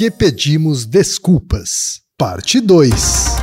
[0.00, 2.00] que pedimos desculpas?
[2.16, 3.36] Parte 2.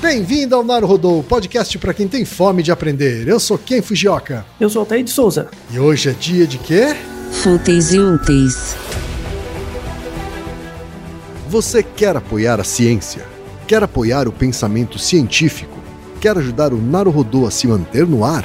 [0.00, 3.26] Bem-vindo ao Naruhodô, podcast para quem tem fome de aprender.
[3.26, 4.46] Eu sou Ken Fujioka.
[4.60, 5.48] Eu sou Altair de Souza.
[5.72, 6.94] E hoje é dia de quê?
[7.32, 8.76] Fúteis e úteis.
[11.48, 13.26] Você quer apoiar a ciência?
[13.66, 15.80] Quer apoiar o pensamento científico?
[16.20, 18.44] Quer ajudar o Naruhodô a se manter no ar?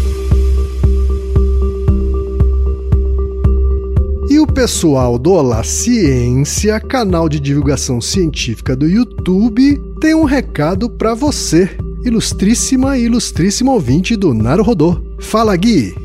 [4.53, 11.69] Pessoal do Olá Ciência, canal de divulgação científica do YouTube, tem um recado para você,
[12.03, 15.01] ilustríssima e ilustríssimo ouvinte do Naruhodô.
[15.19, 15.95] Fala, Gui!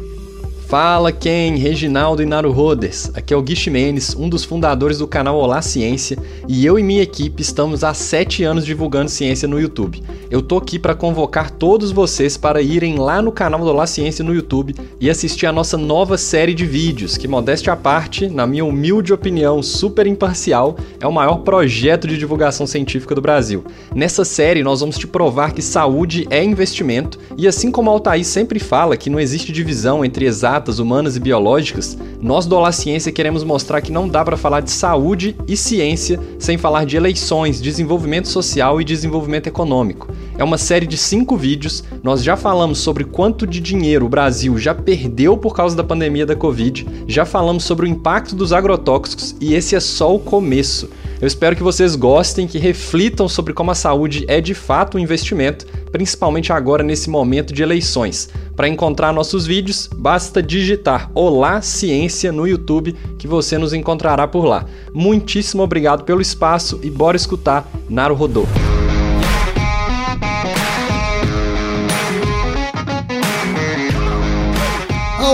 [0.68, 3.12] Fala Ken, Reginaldo e Naruhoders.
[3.14, 6.18] Aqui é o Gui Ximenes, um dos fundadores do canal Olá Ciência,
[6.48, 10.02] e eu e minha equipe estamos há 7 anos divulgando ciência no YouTube.
[10.28, 14.24] Eu tô aqui para convocar todos vocês para irem lá no canal do Olá Ciência
[14.24, 18.44] no YouTube e assistir a nossa nova série de vídeos, que modéstia à parte, na
[18.44, 23.64] minha humilde opinião super imparcial, é o maior projeto de divulgação científica do Brasil.
[23.94, 28.58] Nessa série nós vamos te provar que saúde é investimento, e assim como Altair sempre
[28.58, 33.12] fala que não existe divisão entre exatos exatas, humanas e biológicas, nós do Olá Ciência
[33.12, 37.60] queremos mostrar que não dá para falar de saúde e ciência sem falar de eleições,
[37.60, 40.08] desenvolvimento social e desenvolvimento econômico.
[40.38, 44.56] É uma série de cinco vídeos, nós já falamos sobre quanto de dinheiro o Brasil
[44.56, 49.36] já perdeu por causa da pandemia da Covid, já falamos sobre o impacto dos agrotóxicos
[49.40, 50.88] e esse é só o começo.
[51.20, 55.00] Eu espero que vocês gostem, que reflitam sobre como a saúde é de fato um
[55.00, 58.28] investimento, principalmente agora nesse momento de eleições.
[58.54, 64.44] Para encontrar nossos vídeos, basta digitar Olá Ciência no YouTube que você nos encontrará por
[64.44, 64.66] lá.
[64.92, 68.44] Muitíssimo obrigado pelo espaço e bora escutar Naru Rodô.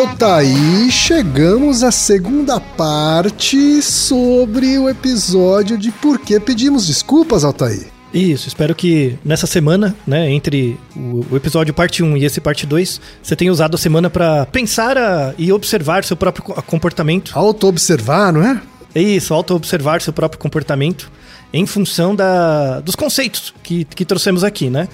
[0.03, 7.87] Altaí, chegamos à segunda parte sobre o episódio de por que pedimos desculpas, Altaí.
[8.13, 13.01] Isso, espero que nessa semana, né, entre o, episódio parte 1 e esse parte 2,
[13.23, 17.31] você tenha usado a semana para pensar a, e observar seu próprio comportamento.
[17.33, 18.61] Auto-observar, não é?
[19.01, 21.13] Isso, auto-observar seu próprio comportamento
[21.53, 24.89] em função da, dos conceitos que, que trouxemos aqui, né?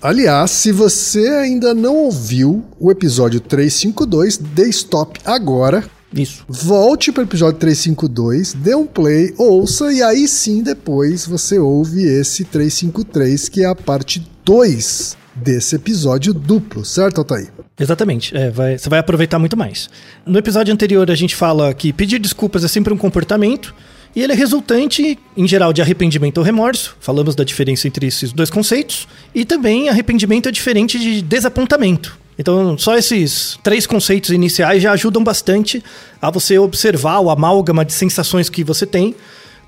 [0.00, 5.84] Aliás, se você ainda não ouviu o episódio 352, dê stop agora.
[6.14, 6.44] Isso.
[6.48, 12.04] Volte para o episódio 352, dê um play, ouça e aí sim depois você ouve
[12.04, 17.52] esse 353, que é a parte 2 desse episódio duplo, certo, Altair?
[17.78, 19.90] Exatamente, é, vai, você vai aproveitar muito mais.
[20.24, 23.74] No episódio anterior a gente fala que pedir desculpas é sempre um comportamento,
[24.18, 26.96] e ele é resultante, em geral, de arrependimento ou remorso.
[26.98, 29.06] Falamos da diferença entre esses dois conceitos.
[29.32, 32.18] E também arrependimento é diferente de desapontamento.
[32.36, 35.80] Então, só esses três conceitos iniciais já ajudam bastante
[36.20, 39.14] a você observar o amálgama de sensações que você tem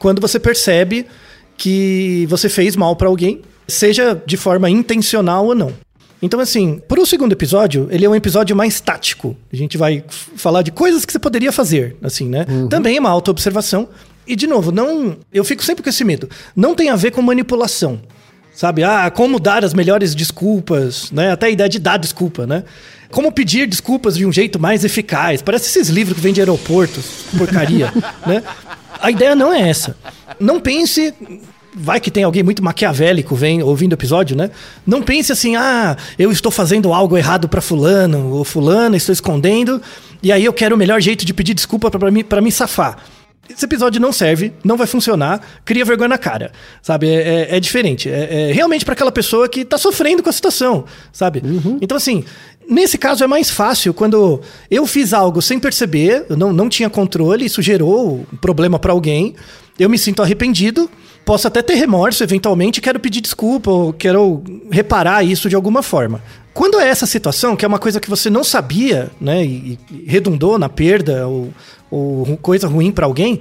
[0.01, 1.07] quando você percebe
[1.57, 5.73] que você fez mal para alguém, seja de forma intencional ou não.
[6.21, 9.37] Então, assim, para o segundo episódio, ele é um episódio mais tático.
[9.53, 12.45] A gente vai falar de coisas que você poderia fazer, assim, né?
[12.49, 12.69] Uhum.
[12.69, 13.89] Também é uma auto-observação.
[14.27, 15.17] E, de novo, não.
[15.33, 16.29] Eu fico sempre com esse medo.
[16.55, 18.01] Não tem a ver com manipulação.
[18.55, 18.83] Sabe?
[18.85, 21.33] Ah, como dar as melhores desculpas, né?
[21.33, 22.65] Até a ideia de dar desculpa, né?
[23.11, 25.41] Como pedir desculpas de um jeito mais eficaz.
[25.41, 27.93] Parece esses livros que vêm de aeroportos, porcaria,
[28.27, 28.43] né?
[29.01, 29.97] A ideia não é essa.
[30.39, 31.15] Não pense
[31.75, 34.51] vai que tem alguém muito maquiavélico vem ouvindo o episódio, né?
[34.87, 39.81] Não pense assim, ah, eu estou fazendo algo errado para fulano ou fulana, estou escondendo,
[40.23, 42.99] e aí eu quero o melhor jeito de pedir desculpa para me, pra me safar.
[43.51, 47.09] Esse episódio não serve, não vai funcionar, cria vergonha na cara, sabe?
[47.09, 48.09] É, é, é diferente.
[48.09, 51.43] É, é realmente para aquela pessoa que tá sofrendo com a situação, sabe?
[51.45, 51.79] Uhum.
[51.81, 52.25] Então, assim,
[52.69, 56.89] nesse caso é mais fácil quando eu fiz algo sem perceber, eu não, não tinha
[56.89, 59.35] controle, isso gerou um problema para alguém,
[59.79, 60.89] eu me sinto arrependido,
[61.31, 66.21] posso até ter remorso eventualmente, quero pedir desculpa ou quero reparar isso de alguma forma.
[66.53, 69.79] Quando é essa situação, que é uma coisa que você não sabia, né, e,
[70.09, 71.55] redundou na perda ou,
[71.89, 73.41] ou coisa ruim para alguém,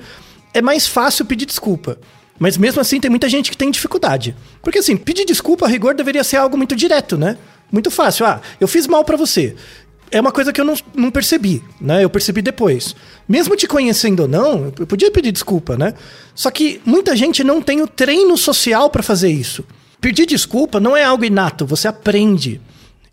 [0.54, 1.98] é mais fácil pedir desculpa.
[2.38, 4.36] Mas mesmo assim tem muita gente que tem dificuldade.
[4.62, 7.40] Porque assim, pedir desculpa a rigor deveria ser algo muito direto, né?
[7.72, 8.24] Muito fácil.
[8.24, 9.56] Ah, eu fiz mal para você
[10.12, 12.04] é uma coisa que eu não, não percebi, né?
[12.04, 12.96] Eu percebi depois.
[13.28, 15.94] Mesmo te conhecendo ou não, eu podia pedir desculpa, né?
[16.34, 19.64] Só que muita gente não tem o treino social para fazer isso.
[20.02, 22.62] Pedir desculpa não é algo inato, você aprende.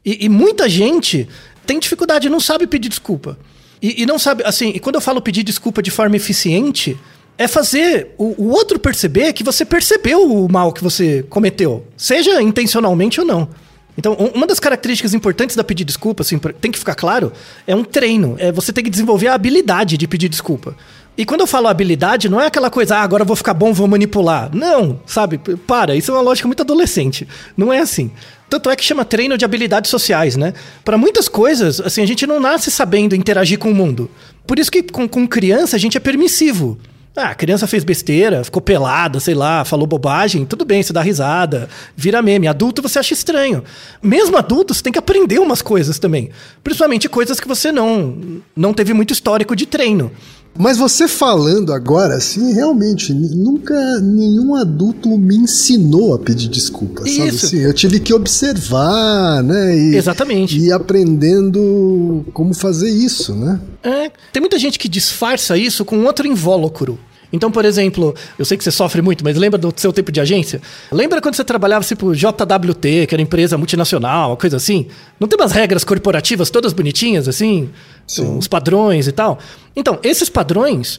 [0.05, 1.29] E, e muita gente
[1.67, 3.39] tem dificuldade, não sabe pedir desculpa.
[3.83, 6.97] E, e, não sabe, assim, e quando eu falo pedir desculpa de forma eficiente,
[7.37, 12.41] é fazer o, o outro perceber que você percebeu o mal que você cometeu, seja
[12.41, 13.49] intencionalmente ou não.
[13.99, 17.33] Então, uma das características importantes da pedir desculpa, assim, tem que ficar claro,
[17.67, 18.37] é um treino.
[18.39, 20.77] É você tem que desenvolver a habilidade de pedir desculpa.
[21.19, 23.89] E quando eu falo habilidade, não é aquela coisa, ah, agora vou ficar bom, vou
[23.89, 24.55] manipular.
[24.55, 25.39] Não, sabe?
[25.39, 27.27] Para, isso é uma lógica muito adolescente.
[27.57, 28.11] Não é assim.
[28.51, 30.53] Tanto é que chama treino de habilidades sociais, né?
[30.85, 34.11] Para muitas coisas, assim, a gente não nasce sabendo interagir com o mundo.
[34.47, 36.79] Por isso que com, com criança a gente é permissivo.
[37.17, 41.01] Ah, a criança fez besteira, ficou pelada, sei lá, falou bobagem, tudo bem, você dá
[41.01, 41.67] risada,
[41.97, 42.47] vira meme.
[42.47, 43.65] Adulto você acha estranho.
[44.03, 46.29] Mesmo adulto, você tem que aprender umas coisas também.
[46.63, 50.13] Principalmente coisas que você não, não teve muito histórico de treino.
[50.59, 57.17] Mas você falando agora, assim, realmente, nunca nenhum adulto me ensinou a pedir desculpa, Isso.
[57.17, 57.29] sabe?
[57.29, 59.77] Assim, eu tive que observar, né?
[59.77, 60.59] E, Exatamente.
[60.59, 63.61] E aprendendo como fazer isso, né?
[63.83, 66.99] É, tem muita gente que disfarça isso com outro invólucro.
[67.37, 70.21] Então, por exemplo, eu sei que você sofre muito, mas lembra do seu tempo de
[70.21, 70.61] agência?
[70.91, 74.87] Lembra quando você trabalhava tipo JWT, que era empresa multinacional, uma coisa assim?
[75.21, 77.71] Não tem umas regras corporativas todas bonitinhas, assim?
[78.07, 78.39] Sim.
[78.39, 79.39] Os padrões e tal?
[79.77, 80.99] Então, esses padrões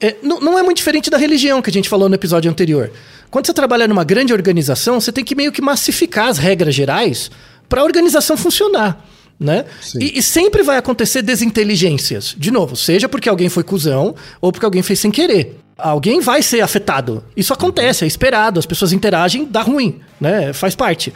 [0.00, 2.90] é, não, não é muito diferente da religião que a gente falou no episódio anterior.
[3.30, 7.30] Quando você trabalha numa grande organização, você tem que meio que massificar as regras gerais
[7.68, 9.04] para a organização funcionar.
[9.40, 9.66] Né?
[10.00, 12.34] E, e, sempre vai acontecer desinteligências.
[12.36, 16.42] De novo, seja porque alguém foi cuzão ou porque alguém fez sem querer alguém vai
[16.42, 17.22] ser afetado.
[17.36, 20.52] Isso acontece, é esperado, as pessoas interagem, dá ruim, né?
[20.52, 21.14] Faz parte.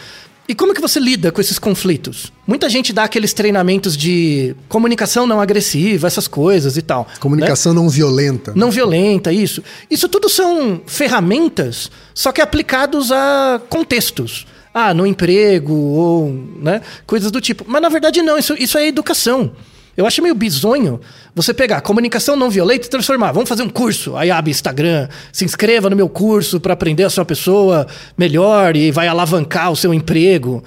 [0.49, 2.33] E como que você lida com esses conflitos?
[2.47, 7.07] Muita gente dá aqueles treinamentos de comunicação não agressiva, essas coisas e tal.
[7.21, 7.81] Comunicação né?
[7.81, 8.53] não violenta.
[8.55, 9.63] Não violenta, isso.
[9.91, 14.47] Isso tudo são ferramentas, só que aplicados a contextos.
[14.75, 17.65] Ah, no emprego ou né, coisas do tipo.
[17.69, 19.53] Mas na verdade não, isso, isso é educação.
[19.97, 21.01] Eu acho meio bizonho
[21.35, 23.33] você pegar comunicação não violenta e transformar.
[23.33, 24.17] Vamos fazer um curso.
[24.17, 28.91] Aí abre Instagram, se inscreva no meu curso para aprender a sua pessoa melhor e
[28.91, 30.65] vai alavancar o seu emprego.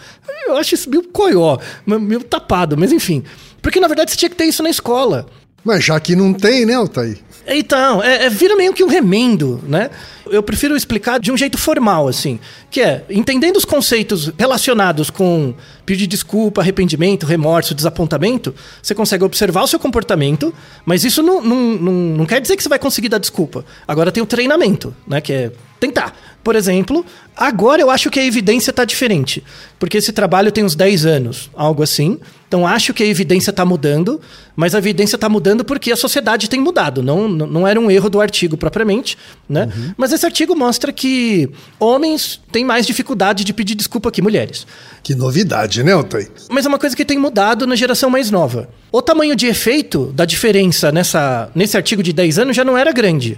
[0.47, 3.23] Eu acho isso meio coió, meio tapado, mas enfim.
[3.61, 5.25] Porque na verdade você tinha que ter isso na escola.
[5.63, 7.17] Mas já que não tem, né, Altair?
[7.47, 9.89] Então, é, é, vira meio que um remendo, né?
[10.29, 12.39] Eu prefiro explicar de um jeito formal, assim.
[12.69, 15.53] Que é, entendendo os conceitos relacionados com
[15.85, 20.53] pedir desculpa, arrependimento, remorso, desapontamento, você consegue observar o seu comportamento,
[20.83, 23.63] mas isso não, não, não, não quer dizer que você vai conseguir dar desculpa.
[23.87, 25.21] Agora tem o treinamento, né?
[25.21, 26.15] Que é tentar.
[26.43, 27.03] Por exemplo,
[27.35, 29.43] agora eu acho que a evidência está diferente,
[29.79, 32.19] porque esse trabalho tem uns 10 anos, algo assim.
[32.47, 34.21] Então acho que a evidência está mudando,
[34.55, 37.01] mas a evidência está mudando porque a sociedade tem mudado.
[37.01, 39.17] Não, não era um erro do artigo propriamente,
[39.49, 39.69] né?
[39.75, 39.93] Uhum.
[39.97, 44.65] Mas esse artigo mostra que homens têm mais dificuldade de pedir desculpa que mulheres.
[45.03, 46.27] Que novidade, né, Otay?
[46.49, 48.69] Mas é uma coisa que tem mudado na geração mais nova.
[48.91, 52.91] O tamanho de efeito da diferença nessa, nesse artigo de 10 anos já não era
[52.91, 53.37] grande.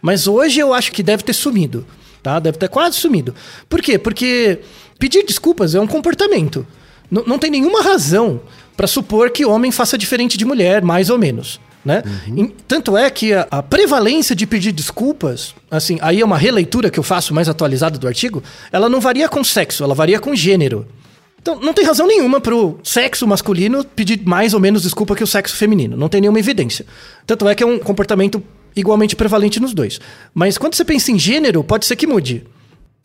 [0.00, 1.86] Mas hoje eu acho que deve ter sumido.
[2.22, 2.38] Tá?
[2.38, 3.34] Deve ter quase sumido.
[3.68, 3.98] Por quê?
[3.98, 4.60] Porque
[4.98, 6.66] pedir desculpas é um comportamento.
[7.10, 8.40] N não tem nenhuma razão
[8.76, 11.58] para supor que homem faça diferente de mulher, mais ou menos.
[11.88, 12.02] Né?
[12.26, 12.52] Uhum.
[12.68, 16.98] Tanto é que a, a, prevalência de pedir desculpas, assim, aí é uma releitura que
[16.98, 20.86] eu faço mais atualizada do artigo, ela não varia com sexo, ela varia com gênero.
[21.40, 25.26] Então, não tem razão nenhuma pro sexo masculino pedir mais ou menos desculpa que o
[25.26, 25.96] sexo feminino.
[25.96, 26.84] Não tem nenhuma evidência.
[27.26, 28.42] Tanto é que é um comportamento
[28.76, 29.98] igualmente prevalente nos dois.
[30.34, 32.44] Mas quando você pensa em gênero, pode ser que mude.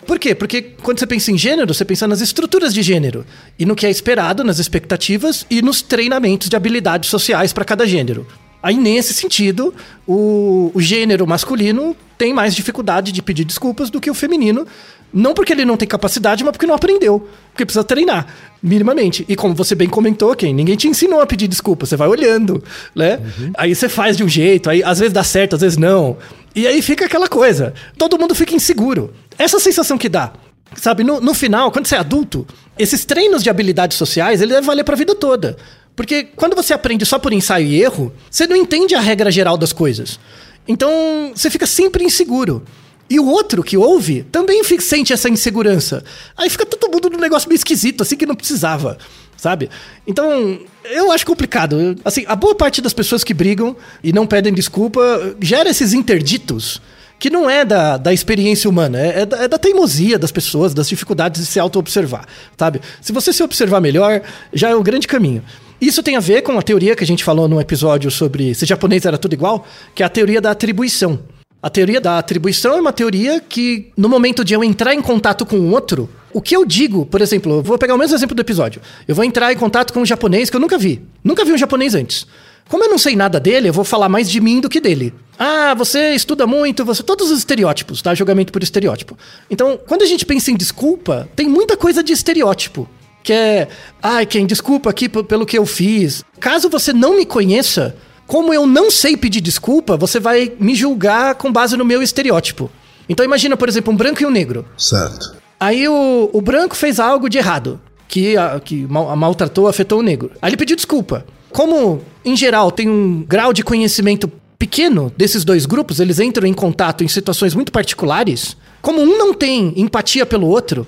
[0.06, 0.36] Por quê?
[0.36, 3.26] Porque quando você pensa em gênero, você pensa nas estruturas de gênero
[3.58, 7.88] e no que é esperado, nas expectativas e nos treinamentos de habilidades sociais para cada
[7.88, 8.28] gênero.
[8.64, 9.74] Aí, nesse sentido,
[10.08, 14.66] o, o, gênero masculino tem mais dificuldade de pedir desculpas do que o feminino.
[15.14, 17.28] Não porque ele não tem capacidade, mas porque não aprendeu.
[17.52, 18.26] Porque precisa treinar,
[18.64, 19.26] minimamente.
[19.28, 22.64] E como você bem comentou, quem ninguém te ensinou a pedir desculpa, você vai olhando,
[22.96, 23.18] né?
[23.18, 23.52] Uhum.
[23.56, 26.18] Aí você faz de um jeito, aí às vezes dá certo, às vezes não.
[26.56, 27.74] E aí fica aquela coisa.
[27.98, 29.14] Todo mundo fica inseguro.
[29.38, 30.32] Essa sensação que dá.
[30.76, 32.48] Sabe, no, no final, quando você é adulto,
[32.80, 35.58] esses treinos de habilidades sociais, ele deve valer pra vida toda.
[35.96, 39.58] Porque quando você aprende só por ensaio e erro, você não entende a regra geral
[39.58, 40.20] das coisas.
[40.68, 42.64] Então, você fica sempre inseguro.
[43.10, 46.04] E o outro que ouve também fica, sente essa insegurança.
[46.38, 48.98] Aí fica todo mundo num negócio meio esquisito, assim que não precisava,
[49.38, 49.70] sabe?
[50.08, 51.96] Então, eu acho complicado.
[52.04, 56.82] Assim, a boa parte das pessoas que brigam e não pedem desculpa gera esses interditos
[57.24, 60.74] que não é da, da experiência humana, é, é, da, é da teimosia das pessoas,
[60.74, 62.28] das dificuldades de se auto-observar,
[62.58, 62.82] sabe?
[63.00, 65.42] Se você se observar melhor, já é o grande caminho.
[65.80, 68.66] Isso tem a ver com a teoria que a gente falou no episódio sobre se
[68.66, 69.66] japonês era tudo igual,
[69.96, 71.18] que é a teoria da atribuição.
[71.62, 75.46] A teoria da atribuição é uma teoria que, no momento de eu entrar em contato
[75.46, 78.36] com o outro, o que eu digo, por exemplo, eu vou pegar o mesmo exemplo
[78.36, 78.82] do episódio.
[79.08, 81.02] Eu vou entrar em contato com um japonês que eu nunca vi.
[81.24, 82.28] Nunca vi um japonês antes.
[82.70, 85.14] Como eu não sei nada dele, eu vou falar mais de mim do que dele.
[85.38, 87.04] Ah, você estuda muito, você.
[87.04, 88.14] Todos os estereótipos, tá?
[88.14, 89.18] Julgamento por estereótipo.
[89.50, 92.88] Então, quando a gente pensa em desculpa, tem muita coisa de estereótipo
[93.24, 93.70] que é,
[94.02, 96.24] ai, quem desculpa aqui pelo que eu fiz.
[96.40, 97.96] Caso você não me conheça,
[98.28, 102.70] como eu não sei pedir desculpa, você vai me julgar com base no meu estereótipo.
[103.08, 104.66] Então imagina, por exemplo, um branco e um negro.
[104.78, 105.36] Certo.
[105.60, 110.04] Aí o, o branco fez algo de errado, que, a, que mal, maltratou, afetou o
[110.04, 110.32] negro.
[110.42, 111.26] Aí ele pediu desculpa.
[111.54, 116.54] Como, em geral, tem um grau de conhecimento pequeno desses dois grupos, eles entram em
[116.54, 118.58] contato em situações muito particulares.
[118.82, 120.88] Como um não tem empatia pelo outro,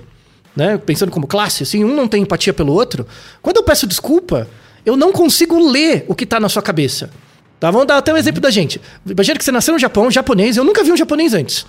[0.55, 0.77] né?
[0.77, 3.05] Pensando como classe, assim, um não tem empatia pelo outro.
[3.41, 4.47] Quando eu peço desculpa,
[4.85, 7.11] eu não consigo ler o que está na sua cabeça.
[7.59, 7.69] Tá?
[7.69, 8.81] Vamos dar até um exemplo da gente.
[9.05, 11.65] Imagina que você nasceu no Japão, japonês, eu nunca vi um japonês antes.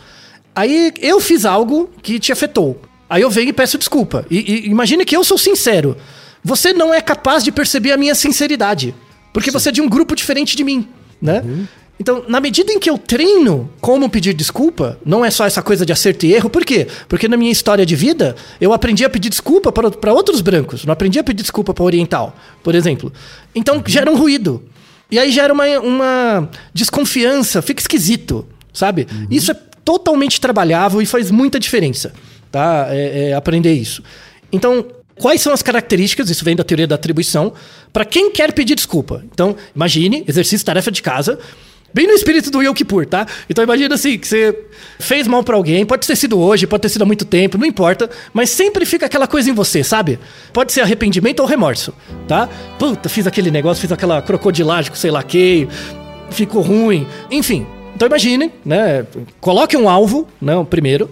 [0.54, 2.80] Aí eu fiz algo que te afetou.
[3.10, 4.24] Aí eu venho e peço desculpa.
[4.30, 5.96] E, e imagine que eu sou sincero.
[6.46, 8.94] Você não é capaz de perceber a minha sinceridade.
[9.32, 9.58] Porque Sim.
[9.58, 10.88] você é de um grupo diferente de mim,
[11.20, 11.42] né?
[11.44, 11.66] Uhum.
[11.98, 15.84] Então, na medida em que eu treino como pedir desculpa, não é só essa coisa
[15.84, 16.86] de acerto e erro, por quê?
[17.08, 20.92] Porque na minha história de vida, eu aprendi a pedir desculpa para outros brancos, não
[20.92, 23.12] aprendi a pedir desculpa para oriental, por exemplo.
[23.52, 24.62] Então, gera um ruído.
[25.10, 29.08] E aí gera uma, uma desconfiança, fica esquisito, sabe?
[29.10, 29.26] Uhum.
[29.32, 32.12] Isso é totalmente trabalhável e faz muita diferença,
[32.52, 32.86] tá?
[32.90, 34.00] É, é aprender isso.
[34.52, 34.86] Então,
[35.18, 37.52] quais são as características, isso vem da teoria da atribuição,
[37.92, 39.24] para quem quer pedir desculpa?
[39.32, 41.38] Então, imagine, exercício, tarefa de casa,
[41.96, 43.26] Bem no espírito do Yom Kippur, tá?
[43.48, 44.54] Então imagina assim, que você
[44.98, 47.64] fez mal para alguém, pode ter sido hoje, pode ter sido há muito tempo, não
[47.64, 50.18] importa, mas sempre fica aquela coisa em você, sabe?
[50.52, 51.94] Pode ser arrependimento ou remorso,
[52.28, 52.50] tá?
[52.78, 55.66] Puta, fiz aquele negócio, fiz aquela crocodilagem com sei lá que,
[56.28, 57.66] ficou ruim, enfim.
[57.94, 59.06] Então imagine, né?
[59.40, 60.52] Coloque um alvo, né?
[60.68, 61.10] Primeiro.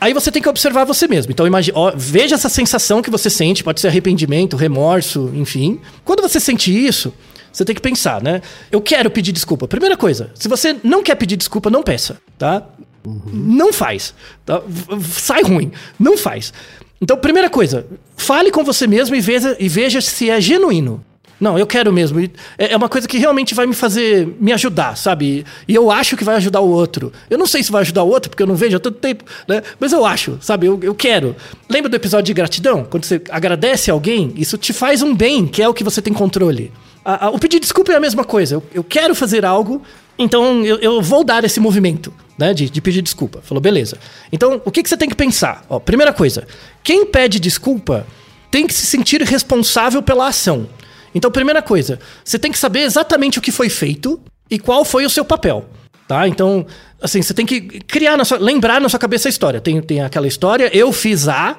[0.00, 1.32] Aí você tem que observar você mesmo.
[1.32, 5.80] Então imagine, ó, veja essa sensação que você sente, pode ser arrependimento, remorso, enfim.
[6.04, 7.12] Quando você sente isso,
[7.52, 8.40] você tem que pensar, né?
[8.70, 9.66] Eu quero pedir desculpa.
[9.66, 12.64] Primeira coisa, se você não quer pedir desculpa, não peça, tá?
[13.04, 13.20] Uhum.
[13.32, 14.14] Não faz.
[14.44, 14.62] Tá?
[15.12, 15.72] Sai ruim.
[15.98, 16.52] Não faz.
[17.00, 17.86] Então, primeira coisa,
[18.16, 21.04] fale com você mesmo e veja, e veja se é genuíno.
[21.40, 22.20] Não, eu quero mesmo.
[22.56, 25.44] É, é uma coisa que realmente vai me fazer me ajudar, sabe?
[25.66, 27.12] E eu acho que vai ajudar o outro.
[27.30, 29.24] Eu não sei se vai ajudar o outro, porque eu não vejo há tanto tempo,
[29.46, 29.62] né?
[29.78, 30.66] Mas eu acho, sabe?
[30.66, 31.36] Eu, eu quero.
[31.68, 32.84] Lembra do episódio de gratidão?
[32.84, 36.12] Quando você agradece alguém, isso te faz um bem, que é o que você tem
[36.12, 36.72] controle.
[37.04, 38.56] A, a, o pedir desculpa é a mesma coisa.
[38.56, 39.82] Eu, eu quero fazer algo,
[40.18, 42.52] então eu, eu, vou dar esse movimento, né?
[42.52, 43.40] De, de, pedir desculpa.
[43.42, 43.96] Falou, beleza.
[44.32, 45.64] Então, o que, que você tem que pensar?
[45.70, 46.46] Ó, primeira coisa,
[46.82, 48.06] quem pede desculpa
[48.50, 50.68] tem que se sentir responsável pela ação.
[51.18, 55.04] Então, primeira coisa, você tem que saber exatamente o que foi feito e qual foi
[55.04, 55.68] o seu papel.
[56.06, 56.28] Tá?
[56.28, 56.64] Então,
[57.02, 59.60] assim, você tem que criar na sua, lembrar na sua cabeça a história.
[59.60, 61.58] Tem, tem aquela história, eu fiz A,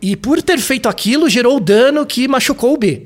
[0.00, 3.04] e por ter feito aquilo, gerou dano que machucou o B.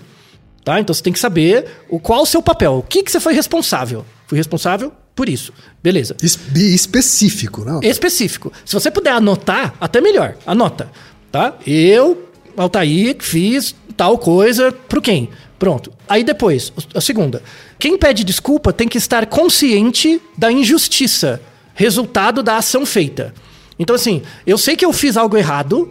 [0.64, 0.78] Tá?
[0.78, 3.34] Então você tem que saber o qual o seu papel, o que, que você foi
[3.34, 4.06] responsável.
[4.28, 5.52] Fui responsável por isso.
[5.82, 6.16] Beleza.
[6.22, 7.80] Es específico, não?
[7.82, 8.52] Específico.
[8.64, 10.36] Se você puder anotar, até melhor.
[10.46, 10.88] Anota.
[11.32, 11.56] Tá?
[11.66, 15.28] Eu, Altair, fiz tal coisa pro quem?
[15.60, 15.92] Pronto.
[16.08, 17.42] Aí depois, a segunda.
[17.78, 21.38] Quem pede desculpa tem que estar consciente da injustiça,
[21.74, 23.34] resultado da ação feita.
[23.78, 25.90] Então, assim, eu sei que eu fiz algo errado,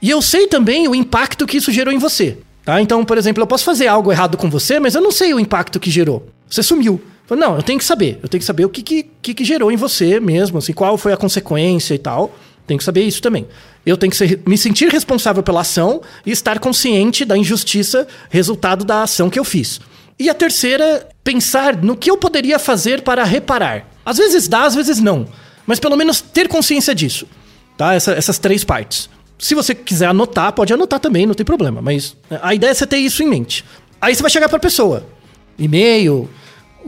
[0.00, 2.38] E eu sei também o impacto que isso gerou em você.
[2.64, 2.80] Tá?
[2.80, 5.40] Então, por exemplo, eu posso fazer algo errado com você, mas eu não sei o
[5.40, 6.28] impacto que gerou.
[6.48, 7.00] Você sumiu.
[7.28, 8.20] Não, eu tenho que saber.
[8.22, 8.82] Eu tenho que saber o que,
[9.20, 12.32] que, que gerou em você mesmo, assim, qual foi a consequência e tal.
[12.64, 13.48] Tenho que saber isso também.
[13.88, 18.84] Eu tenho que ser, me sentir responsável pela ação e estar consciente da injustiça resultado
[18.84, 19.80] da ação que eu fiz.
[20.18, 23.88] E a terceira, pensar no que eu poderia fazer para reparar.
[24.04, 25.26] Às vezes dá, às vezes não.
[25.66, 27.26] Mas pelo menos ter consciência disso.
[27.78, 27.94] Tá?
[27.94, 29.08] Essa, essas três partes.
[29.38, 31.80] Se você quiser anotar, pode anotar também, não tem problema.
[31.80, 33.64] Mas a ideia é você ter isso em mente.
[33.98, 35.06] Aí você vai chegar para a pessoa.
[35.58, 36.28] E-mail.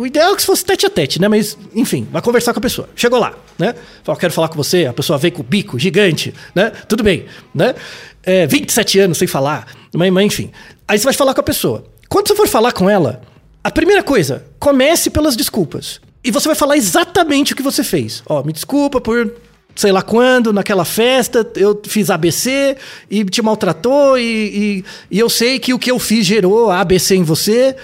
[0.00, 1.28] O ideal é que fosse tete a tete, né?
[1.28, 2.88] Mas, enfim, vai conversar com a pessoa.
[2.96, 3.74] Chegou lá, né?
[4.02, 4.86] Fala, quero falar com você.
[4.86, 6.72] A pessoa vem com o bico gigante, né?
[6.88, 7.74] Tudo bem, né?
[8.22, 9.66] É, 27 anos sem falar.
[9.92, 10.52] Mas, mas, enfim.
[10.88, 11.84] Aí você vai falar com a pessoa.
[12.08, 13.20] Quando você for falar com ela,
[13.62, 16.00] a primeira coisa, comece pelas desculpas.
[16.24, 18.22] E você vai falar exatamente o que você fez.
[18.26, 19.30] Ó, me desculpa por
[19.76, 22.74] sei lá quando, naquela festa, eu fiz ABC
[23.10, 27.16] e te maltratou e, e, e, eu sei que o que eu fiz gerou ABC
[27.16, 27.76] em você.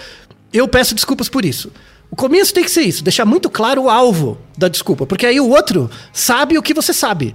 [0.50, 1.70] Eu peço desculpas por isso.
[2.10, 5.40] O começo tem que ser isso, deixar muito claro o alvo da desculpa, porque aí
[5.40, 7.34] o outro sabe o que você sabe.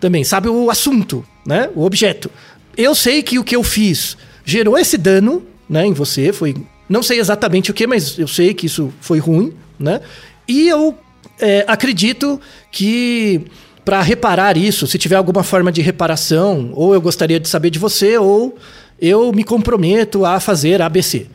[0.00, 1.70] Também sabe o assunto, né?
[1.74, 2.30] O objeto.
[2.76, 6.56] Eu sei que o que eu fiz gerou esse dano, né, em você, foi
[6.88, 10.00] não sei exatamente o que, mas eu sei que isso foi ruim, né?
[10.48, 10.98] E eu
[11.38, 12.40] é, acredito
[12.72, 13.42] que
[13.84, 17.78] para reparar isso, se tiver alguma forma de reparação, ou eu gostaria de saber de
[17.78, 18.56] você, ou
[19.00, 21.26] eu me comprometo a fazer ABC.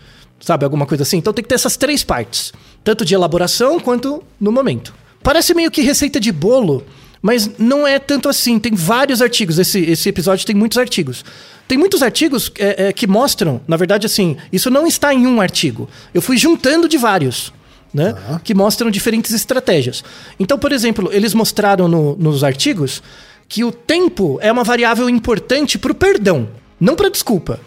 [0.46, 1.18] Sabe, alguma coisa assim?
[1.18, 4.94] Então tem que ter essas três partes, tanto de elaboração quanto no momento.
[5.24, 6.86] Parece meio que receita de bolo,
[7.20, 8.60] mas não é tanto assim.
[8.60, 9.58] Tem vários artigos.
[9.58, 11.26] Esse, esse episódio tem muitos artigos.
[11.68, 15.42] Tem muitos artigos é, é, que mostram, na verdade, assim, isso não está em um
[15.42, 15.90] artigo.
[16.14, 17.52] Eu fui juntando de vários
[17.92, 18.14] né?
[18.30, 18.40] Uhum.
[18.44, 20.04] Que mostram diferentes estratégias.
[20.40, 23.02] Então, por exemplo, eles mostraram no, nos artigos
[23.48, 26.50] que o tempo é uma variável importante para o perdão,
[26.80, 27.60] não para desculpa.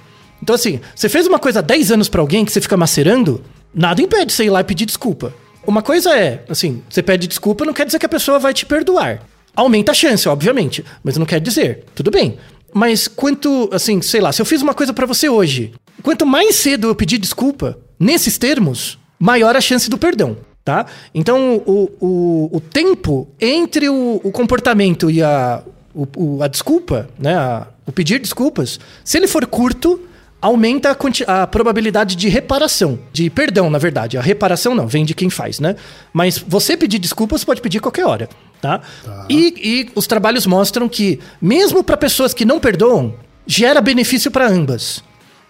[0.42, 3.42] Então, assim, você fez uma coisa há 10 anos para alguém que você fica macerando,
[3.74, 5.34] nada impede você ir lá e pedir desculpa.
[5.66, 8.64] Uma coisa é, assim, você pede desculpa, não quer dizer que a pessoa vai te
[8.64, 9.22] perdoar.
[9.54, 11.84] Aumenta a chance, obviamente, mas não quer dizer.
[11.94, 12.38] Tudo bem.
[12.72, 15.72] Mas quanto, assim, sei lá, se eu fiz uma coisa para você hoje,
[16.02, 20.36] quanto mais cedo eu pedir desculpa, nesses termos, maior a chance do perdão.
[20.64, 20.86] Tá?
[21.14, 25.62] Então, o, o, o tempo entre o, o comportamento e a,
[25.94, 30.00] o, a desculpa, né, a, o pedir desculpas, se ele for curto,
[30.40, 30.96] aumenta
[31.26, 34.16] a, a, probabilidade de reparação, de perdão, na verdade.
[34.16, 35.76] A reparação não, vem de quem faz, né?
[36.12, 38.28] Mas você pedir desculpas pode pedir qualquer hora,
[38.60, 38.80] tá?
[39.04, 39.26] tá.
[39.28, 43.14] E, e os trabalhos mostram que, mesmo para pessoas que não perdoam,
[43.46, 45.02] gera benefício para ambas.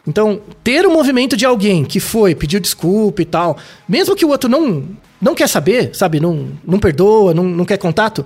[0.06, 4.24] Então, ter o um movimento de alguém que foi, pediu desculpa e tal, mesmo que
[4.24, 4.84] o outro não,
[5.20, 8.24] não quer saber, sabe, não, não perdoa, não, não quer contato,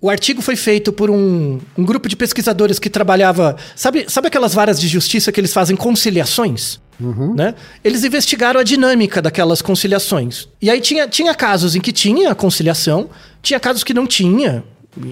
[0.00, 3.56] o artigo foi feito por um, um grupo de pesquisadores que trabalhava.
[3.76, 6.80] Sabe, sabe aquelas varas de justiça que eles fazem conciliações?
[6.98, 7.34] Uhum.
[7.34, 7.54] Né?
[7.84, 10.48] Eles investigaram a dinâmica daquelas conciliações.
[10.60, 13.10] E aí tinha, tinha casos em que tinha conciliação,
[13.42, 14.64] tinha casos que não tinha.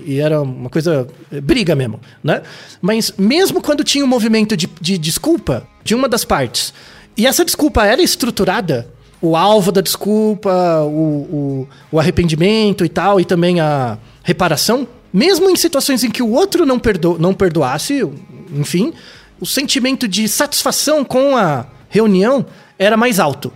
[0.06, 1.06] E era uma coisa.
[1.30, 2.42] Eh, briga mesmo, né?
[2.80, 6.74] Mas mesmo quando tinha um movimento de, de desculpa de uma das partes,
[7.16, 8.88] e essa desculpa era estruturada,
[9.20, 15.48] o alvo da desculpa, o, o, o arrependimento e tal, e também a reparação, mesmo
[15.48, 18.06] em situações em que o outro não, perdo, não perdoasse,
[18.52, 18.92] enfim,
[19.40, 22.44] o sentimento de satisfação com a reunião
[22.78, 23.50] era mais alto.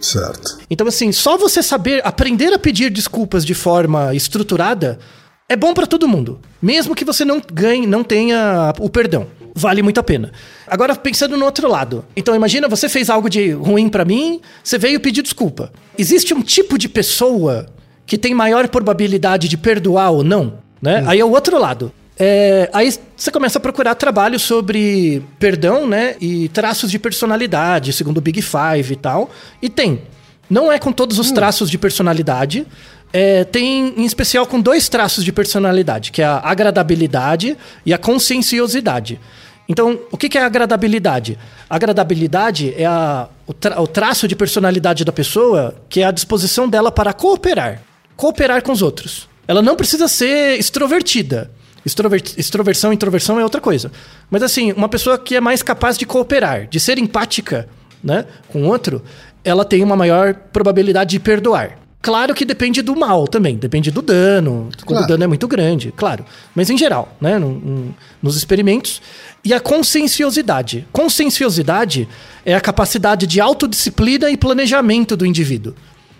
[0.00, 0.60] Certo.
[0.70, 4.98] Então, assim, só você saber aprender a pedir desculpas de forma estruturada
[5.46, 9.26] é bom para todo mundo, mesmo que você não ganhe, não tenha o perdão.
[9.54, 10.32] Vale muito a pena.
[10.66, 12.02] Agora pensando no outro lado.
[12.16, 15.70] Então imagina você fez algo de ruim para mim, você veio pedir desculpa.
[15.98, 17.66] Existe um tipo de pessoa
[18.06, 21.02] que tem maior probabilidade de perdoar ou não, né?
[21.02, 21.04] Hum.
[21.08, 21.92] Aí é o outro lado.
[22.16, 26.16] É, aí você começa a procurar trabalho sobre perdão, né?
[26.20, 29.30] E traços de personalidade, segundo o Big Five e tal.
[29.60, 30.02] E tem.
[30.48, 31.34] Não é com todos os hum.
[31.34, 32.66] traços de personalidade,
[33.12, 37.98] é, tem em especial com dois traços de personalidade, que é a agradabilidade e a
[37.98, 39.20] conscienciosidade.
[39.68, 41.38] Então, o que é a agradabilidade?
[41.70, 46.10] A agradabilidade é a, o, tra, o traço de personalidade da pessoa que é a
[46.10, 47.80] disposição dela para cooperar.
[48.16, 49.28] Cooperar com os outros.
[49.46, 51.50] Ela não precisa ser extrovertida.
[51.84, 53.90] extroversão e introversão é outra coisa.
[54.30, 57.68] Mas assim, uma pessoa que é mais capaz de cooperar, de ser empática
[58.02, 59.02] né, com o outro,
[59.44, 61.78] ela tem uma maior probabilidade de perdoar.
[62.04, 65.04] Claro que depende do mal também, depende do dano, quando claro.
[65.04, 66.22] o dano é muito grande, claro.
[66.54, 69.00] Mas em geral, né, no, no, nos experimentos.
[69.42, 70.86] E a conscienciosidade.
[70.92, 72.06] Conscienciosidade
[72.44, 75.74] é a capacidade de autodisciplina e planejamento do indivíduo.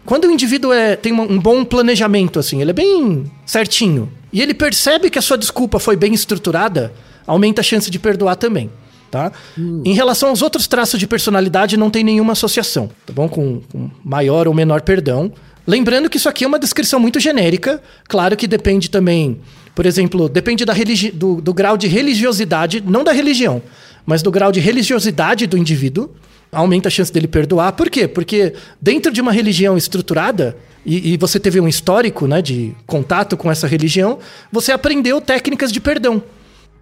[0.05, 4.53] Quando o indivíduo é, tem um bom planejamento, assim, ele é bem certinho, e ele
[4.53, 6.93] percebe que a sua desculpa foi bem estruturada,
[7.27, 8.71] aumenta a chance de perdoar também.
[9.11, 9.31] Tá?
[9.57, 13.29] Em relação aos outros traços de personalidade, não tem nenhuma associação, tá bom?
[13.29, 15.33] Com, com maior ou menor perdão.
[15.65, 19.39] Lembrando que isso aqui é uma descrição muito genérica, claro que depende também,
[19.73, 20.75] por exemplo, depende da
[21.15, 23.63] do, do grau de religiosidade, não da religião,
[24.05, 26.11] mas do grau de religiosidade do indivíduo,
[26.55, 27.73] aumenta a chance dele perdoar.
[27.73, 28.07] Por quê?
[28.09, 33.37] Porque dentro de uma religião estruturada, e, e, você teve um histórico né, de contato
[33.37, 34.19] com essa religião,
[34.53, 36.23] você aprendeu técnicas de perdão.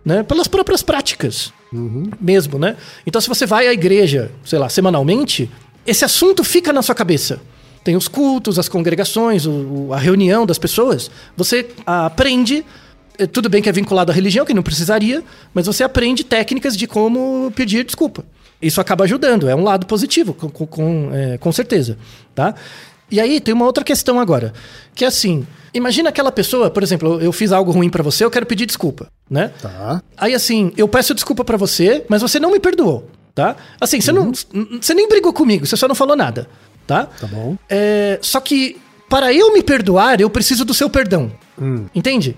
[0.05, 2.11] Né, pelas próprias práticas uhum.
[2.21, 2.77] mesmo, né?
[3.07, 5.49] Então, se você vai à igreja, sei lá, semanalmente,
[5.87, 7.41] esse assunto fica na sua cabeça.
[7.85, 11.09] Tem os cultos, as congregações, o, a reunião das pessoas.
[11.37, 12.65] Você aprende
[13.19, 16.77] é, tudo bem que é vinculado à religião, que não precisaria, mas você aprende técnicas
[16.77, 18.25] de como pedir desculpa.
[18.63, 21.99] Isso acaba ajudando, é um lado positivo, com, com, é, com certeza.
[22.35, 22.55] Tá?
[23.11, 24.53] E aí tem uma outra questão agora,
[24.95, 28.31] que é assim, imagina aquela pessoa, por exemplo, eu fiz algo ruim para você, eu
[28.31, 29.53] quero pedir desculpa, né?
[29.61, 30.03] Tá.
[30.17, 33.57] Aí assim, eu peço desculpa para você, mas você não me perdoou, tá?
[33.79, 34.33] Assim, você uhum.
[34.55, 36.49] não, você nem brigou comigo, você só não falou nada,
[36.87, 37.05] tá?
[37.05, 37.57] Tá bom.
[37.69, 38.81] É, só que
[39.13, 41.31] para eu me perdoar, eu preciso do seu perdão.
[41.61, 41.85] Hum.
[41.95, 42.35] Entende?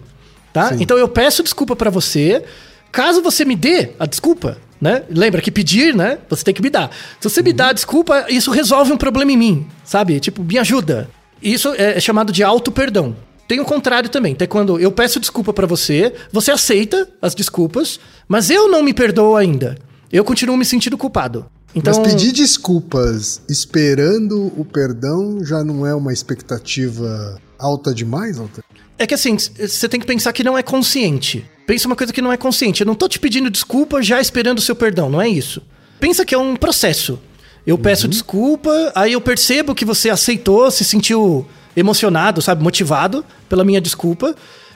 [0.52, 0.72] Tá?
[0.80, 2.44] Então eu peço desculpa para você.
[2.90, 5.02] Caso você me dê a desculpa, né?
[5.08, 6.18] Lembra que pedir, né?
[6.28, 6.90] Você tem que me dar.
[7.18, 7.46] Se você uhum.
[7.46, 10.20] me dá a desculpa, isso resolve um problema em mim, sabe?
[10.20, 11.08] Tipo, me ajuda.
[11.42, 13.16] Isso é chamado de auto-perdão.
[13.48, 14.34] Tem o contrário também.
[14.34, 18.92] Tem quando eu peço desculpa para você, você aceita as desculpas, mas eu não me
[18.92, 19.78] perdoo ainda.
[20.12, 21.46] Eu continuo me sentindo culpado.
[21.74, 21.94] Então...
[21.96, 28.62] Mas pedir desculpas esperando o perdão já não é uma expectativa alta demais, Alta?
[28.98, 31.44] É que assim, você tem que pensar que não é consciente.
[31.66, 32.82] Pensa uma coisa que não é consciente.
[32.82, 35.62] Eu não tô te pedindo desculpa já esperando o seu perdão, não é isso.
[35.98, 37.18] Pensa que é um processo.
[37.66, 38.10] Eu peço uhum.
[38.10, 44.34] desculpa, aí eu percebo que você aceitou, se sentiu emocionado, sabe, motivado pela minha desculpa.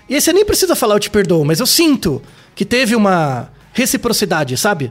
[0.09, 2.23] E aí você nem precisa falar eu te perdoo, mas eu sinto
[2.55, 4.91] que teve uma reciprocidade, sabe?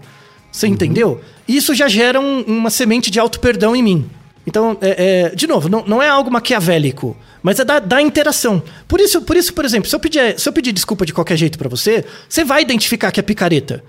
[0.52, 0.74] Você uhum.
[0.74, 1.22] entendeu?
[1.48, 4.10] Isso já gera um, uma semente de auto-perdão em mim.
[4.46, 7.18] Então, é, é, de novo, não, não é algo maquiavélico.
[7.42, 8.62] Mas é da, da interação.
[8.88, 11.38] Por isso, por isso, por exemplo, se eu pedir, se eu pedir desculpa de qualquer
[11.38, 13.84] jeito para você, você vai identificar que é picareta.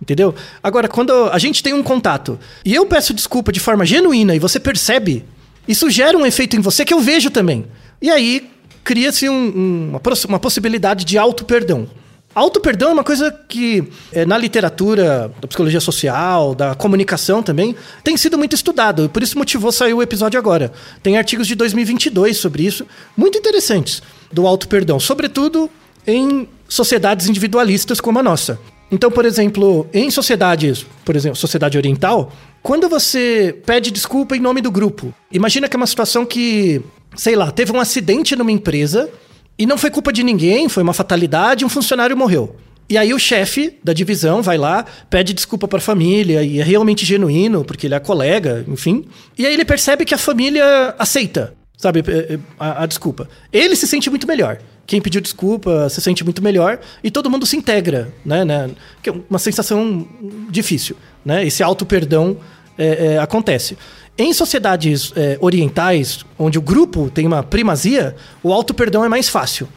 [0.00, 0.34] Entendeu?
[0.62, 4.38] Agora, quando a gente tem um contato e eu peço desculpa de forma genuína e
[4.38, 5.24] você percebe,
[5.66, 7.66] isso gera um efeito em você que eu vejo também.
[8.00, 8.48] E aí
[8.84, 11.88] cria-se um, um, uma, uma possibilidade de auto-perdão.
[12.34, 18.16] Auto-perdão é uma coisa que, é, na literatura da psicologia social, da comunicação também, tem
[18.16, 19.06] sido muito estudado.
[19.06, 20.72] E por isso motivou sair o episódio agora.
[21.02, 22.86] Tem artigos de 2022 sobre isso,
[23.16, 25.00] muito interessantes, do auto-perdão.
[25.00, 25.70] Sobretudo
[26.06, 28.58] em sociedades individualistas como a nossa.
[28.90, 34.60] Então, por exemplo, em sociedades, por exemplo, sociedade oriental, quando você pede desculpa em nome
[34.60, 36.80] do grupo, imagina que é uma situação que,
[37.16, 39.10] sei lá, teve um acidente numa empresa
[39.58, 42.56] e não foi culpa de ninguém, foi uma fatalidade, um funcionário morreu.
[42.88, 46.62] E aí o chefe da divisão vai lá, pede desculpa para a família e é
[46.62, 49.04] realmente genuíno, porque ele é colega, enfim.
[49.36, 53.28] E aí ele percebe que a família aceita, sabe, eh, eh, a, a desculpa.
[53.52, 54.58] Ele se sente muito melhor.
[54.86, 58.42] Quem pediu desculpa se sente muito melhor e todo mundo se integra, né?
[58.42, 58.70] né?
[59.02, 60.08] Que é uma sensação
[60.48, 61.46] difícil, né?
[61.46, 62.38] Esse auto perdão
[62.78, 63.76] é, é, acontece.
[64.18, 69.68] Em sociedades é, orientais, onde o grupo tem uma primazia, o auto-perdão é mais fácil.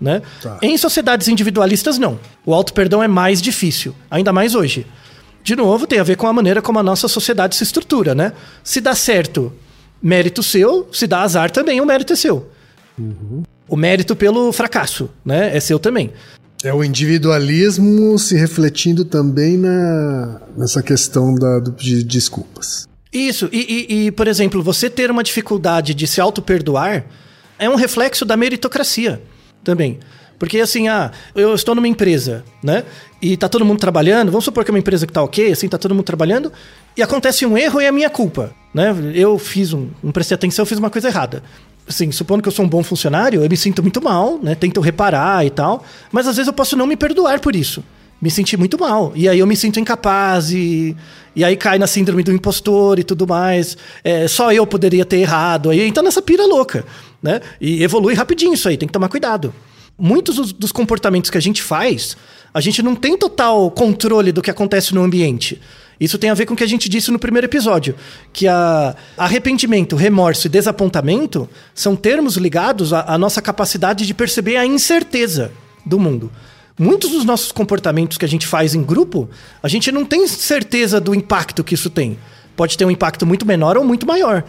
[0.00, 0.22] Né?
[0.40, 0.56] Tá.
[0.62, 2.20] Em sociedades individualistas, não.
[2.46, 4.86] O auto-perdão é mais difícil, ainda mais hoje.
[5.42, 8.32] De novo, tem a ver com a maneira como a nossa sociedade se estrutura, né?
[8.62, 9.52] Se dá certo,
[10.00, 12.48] mérito seu, se dá azar também, o mérito é seu.
[12.96, 13.42] Uhum.
[13.68, 15.56] O mérito pelo fracasso, né?
[15.56, 16.12] É seu também.
[16.62, 22.87] É o individualismo se refletindo também na, nessa questão da, do, de desculpas.
[23.12, 27.06] Isso, e, e, e, por exemplo, você ter uma dificuldade de se auto-perdoar
[27.58, 29.22] é um reflexo da meritocracia
[29.64, 29.98] também.
[30.38, 32.84] Porque assim, ah, eu estou numa empresa, né?
[33.20, 35.68] E tá todo mundo trabalhando, vamos supor que é uma empresa que tá ok, assim,
[35.68, 36.52] tá todo mundo trabalhando,
[36.96, 38.94] e acontece um erro e é minha culpa, né?
[39.14, 41.42] Eu fiz um, não prestei atenção, eu fiz uma coisa errada.
[41.88, 44.54] Assim, supondo que eu sou um bom funcionário, eu me sinto muito mal, né?
[44.54, 47.82] Tento reparar e tal, mas às vezes eu posso não me perdoar por isso
[48.20, 49.12] me senti muito mal.
[49.14, 50.96] E aí eu me sinto incapaz e,
[51.38, 53.76] e aí cai na síndrome do impostor e tudo mais.
[54.02, 55.70] É, só eu poderia ter errado.
[55.70, 56.84] Aí entra nessa pira louca,
[57.22, 57.40] né?
[57.60, 59.54] E evolui rapidinho isso aí, tem que tomar cuidado.
[59.96, 62.16] Muitos dos, comportamentos que a gente faz,
[62.52, 65.60] a gente não tem total controle do que acontece no ambiente.
[66.00, 67.94] Isso tem a ver com o que a gente disse no primeiro episódio,
[68.32, 68.46] que
[69.16, 75.52] arrependimento, remorso e desapontamento são termos ligados à, à nossa capacidade de perceber a incerteza
[75.86, 76.32] do mundo
[76.78, 79.28] muitos dos nossos comportamentos que a gente faz em grupo,
[79.62, 82.18] a gente não tem certeza do impacto que isso tem.
[82.56, 84.44] Pode ter um impacto muito menor ou muito maior.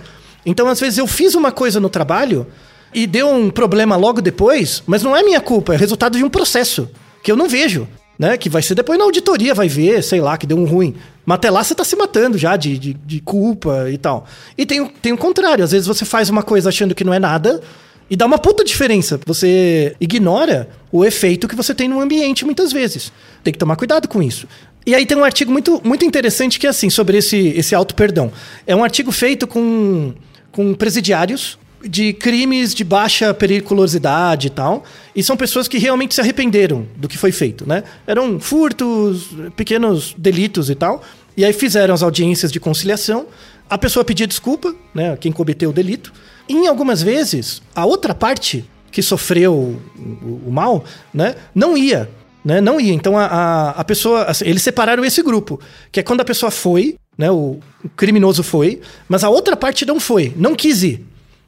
[0.46, 2.48] Então, às vezes, eu fiz uma coisa no trabalho
[2.94, 6.30] e deu um problema logo depois, mas não é minha culpa, é resultado de um
[6.30, 6.90] processo
[7.24, 7.88] que eu não vejo.
[8.20, 8.36] né?
[8.38, 10.94] Que vai ser depois na auditoria, vai ver, sei lá, que deu um ruim.
[11.26, 14.26] Mas até lá você tá se matando já de, de, de culpa e tal.
[14.58, 17.20] E tem, tem o contrário, às vezes você faz uma coisa achando que não é
[17.20, 17.62] nada
[18.10, 19.20] e dá uma puta diferença.
[19.26, 23.12] Você ignora o efeito que você tem no ambiente muitas vezes.
[23.44, 24.48] Tem que tomar cuidado com isso.
[24.86, 28.32] E aí tem um artigo muito, muito interessante que é assim, sobre esse, esse auto-perdão.
[28.66, 30.14] É um artigo feito com,
[30.52, 34.84] com presidiários de crimes de baixa periculosidade e tal.
[35.16, 37.84] E são pessoas que realmente se arrependeram do que foi feito, né?
[38.08, 41.04] Eram furtos, pequenos delitos e tal.
[41.38, 43.28] E aí fizeram as audiências de conciliação.
[43.70, 45.16] A pessoa pedia desculpa, né?
[45.18, 46.12] Quem cometeu o delito.
[46.50, 50.84] Em algumas vezes, a outra parte que sofreu o, o- o mal,
[51.14, 51.36] né?
[51.54, 52.10] Não ia.
[52.44, 52.60] Né?
[52.60, 52.94] Não ia.
[52.94, 54.24] Então a, a, a pessoa.
[54.24, 55.60] assim, eles separaram esse grupo.
[55.92, 57.30] Que é quando a pessoa foi, né?
[57.30, 61.06] O, o criminoso foi, mas a outra parte não foi, não quis ir.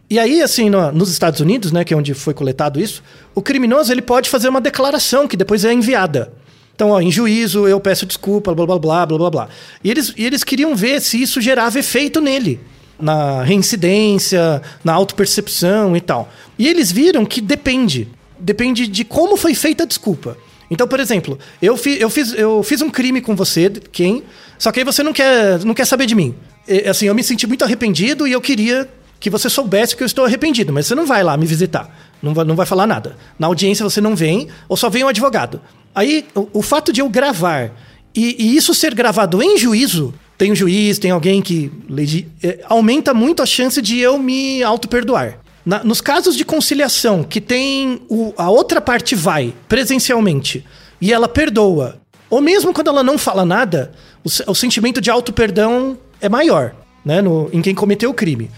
[0.10, 3.02] E aí, assim, no- nos Estados Unidos, né, que é onde foi coletado isso,
[3.34, 6.34] o criminoso ele pode fazer uma declaração que depois é enviada.
[6.76, 9.50] Então, ó, em juízo, eu peço desculpa, blá blá blá blá blá blá.
[9.84, 12.60] E eles, e eles queriam ver se isso gerava efeito nele,
[13.02, 16.32] na reincidência, na autopercepção e tal.
[16.58, 18.08] E eles viram que depende.
[18.40, 20.38] Depende de como foi feita a desculpa.
[20.70, 24.24] Então, por exemplo, eu, fi, eu, fiz, eu fiz um crime com você, quem?
[24.58, 26.34] Só que aí você não quer, não quer saber de mim.
[26.68, 30.06] E, assim, eu me senti muito arrependido e eu queria que você soubesse que eu
[30.06, 31.94] estou arrependido, mas você não vai lá me visitar.
[32.22, 33.18] Não vai, não vai falar nada.
[33.38, 35.62] Na audiência você não vem, ou só vem um advogado.
[35.94, 37.72] Aí, o, o fato de eu gravar
[38.16, 42.62] e, e isso ser gravado em juízo, tem um juiz, tem alguém que legi- é,
[42.68, 45.38] aumenta muito a chance de eu me auto-perdoar.
[45.64, 50.66] Na- nos casos de conciliação, que tem o- a outra parte vai presencialmente
[51.00, 53.92] e ela perdoa, ou mesmo quando ela não fala nada,
[54.24, 56.74] o, o sentimento de auto-perdão é maior,
[57.06, 58.50] né, no- em quem cometeu o crime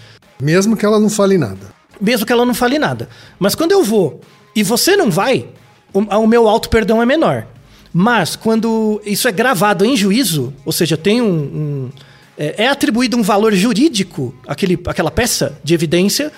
[0.42, 1.68] Mesmo que ela não fale nada.
[2.00, 3.10] mesmo que ela não fale nada.
[3.38, 4.22] Mas quando eu vou
[4.56, 5.48] e você não vai,
[5.94, 7.46] o, o meu auto-perdão é menor.
[7.94, 11.28] Mas quando isso é gravado em juízo, ou seja, tem um.
[11.32, 11.90] um-
[12.36, 16.32] é, é atribuído um valor jurídico àquele, àquela peça de evidência,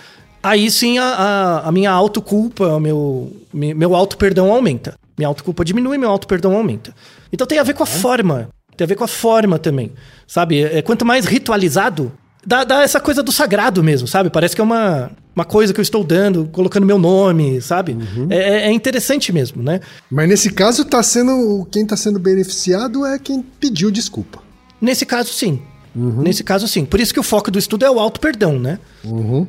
[0.43, 4.95] aí sim a, a, a minha autoculpa, meu, me- meu auto-perdão aumenta.
[5.17, 6.93] Minha autoculpa diminui, meu auto-perdão aumenta.
[7.31, 8.49] Então tem a ver com a forma.
[8.75, 9.93] Tem a ver com a forma também.
[10.27, 10.61] Sabe?
[10.61, 12.11] É, quanto mais ritualizado,
[12.45, 14.29] dá, dá essa coisa do sagrado mesmo, sabe?
[14.29, 17.97] Parece que é uma, uma coisa que eu estou dando, colocando meu nome, sabe?
[18.29, 19.79] É, é- é interessante mesmo, né?
[20.09, 21.67] Mas nesse caso, tá sendo.
[21.71, 24.39] Quem tá sendo beneficiado é quem pediu desculpa.
[24.81, 25.61] Nesse caso, sim.
[25.97, 26.83] Nesse caso, sim.
[26.83, 28.79] Por isso que o foco do estudo é o auto-perdão, né?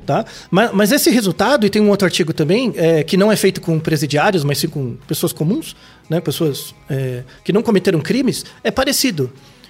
[0.06, 0.24] Tá?
[0.48, 3.61] Mas, mas esse resultado, e tem um outro artigo também, é, que não é feito
[3.61, 5.74] com presidiários, mas sim com pessoas comuns,
[6.09, 6.20] né?
[6.20, 9.28] Pessoas é, que não cometeram crimes, é parecido.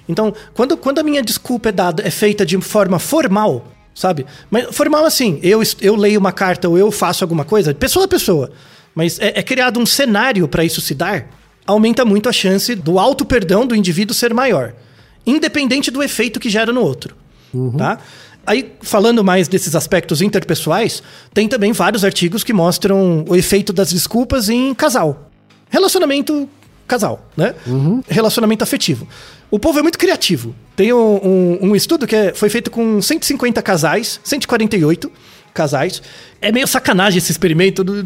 [0.08, 4.26] Então, quando, quando a minha desculpa é dada, é feita de forma formal, sabe?
[4.50, 8.08] Mas formal assim, eu, eu leio uma carta ou eu faço alguma coisa, pessoa a
[8.08, 8.50] pessoa.
[8.94, 11.28] Mas é, é criado um cenário para isso se dar,
[11.66, 14.72] aumenta muito a chance do auto-perdão do indivíduo ser maior
[15.26, 17.16] independente do efeito que gera no outro.
[17.76, 17.98] Tá?
[18.46, 21.02] Aí, falando mais desses aspectos interpessoais,
[21.34, 25.30] tem também vários artigos que mostram o efeito das desculpas em casal.
[25.68, 26.48] Relacionamento
[26.86, 27.54] casal, né?
[28.08, 29.06] Relacionamento afetivo.
[29.50, 30.54] O povo é muito criativo.
[30.74, 35.10] Tem um, um- um estudo que é- foi feito com 150 casais, 148
[35.54, 36.02] casais.
[36.40, 38.02] É meio sacanagem esse experimento, do-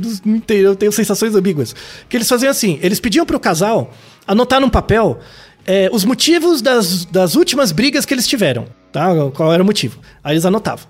[0.47, 1.75] tenho- eu tenho sensações ambíguas.
[2.09, 3.93] Que eles faziam assim, eles pediam pro casal
[4.27, 5.19] anotar num papel
[5.67, 9.09] é, os motivos das, das últimas brigas que eles tiveram, tá?
[9.35, 9.99] Qual era o motivo.
[10.25, 10.87] Aí eles anotavam.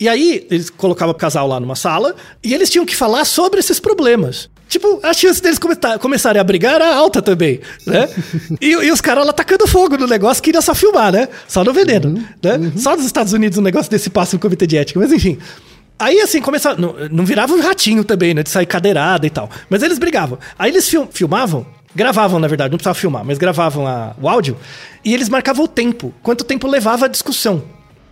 [0.00, 3.60] E aí, eles colocavam o casal lá numa sala e eles tinham que falar sobre
[3.60, 4.48] esses problemas.
[4.68, 5.58] Tipo, a chance deles
[6.00, 8.08] começarem a brigar era alta também, né?
[8.60, 11.28] e, e os caras lá tacando fogo no negócio, queriam só filmar, né?
[11.46, 12.72] Só no veneno, né?
[12.76, 15.38] Só nos Estados Unidos um negócio desse passa no comitê de ética, mas enfim.
[15.98, 16.80] Aí, assim, começava.
[16.80, 18.42] Não, não virava um ratinho também, né?
[18.42, 19.48] De sair cadeirada e tal.
[19.70, 20.38] Mas eles brigavam.
[20.58, 24.56] Aí eles fil- filmavam, gravavam, na verdade, não precisava filmar, mas gravavam a- o áudio,
[25.04, 27.62] e eles marcavam o tempo, quanto tempo levava a discussão.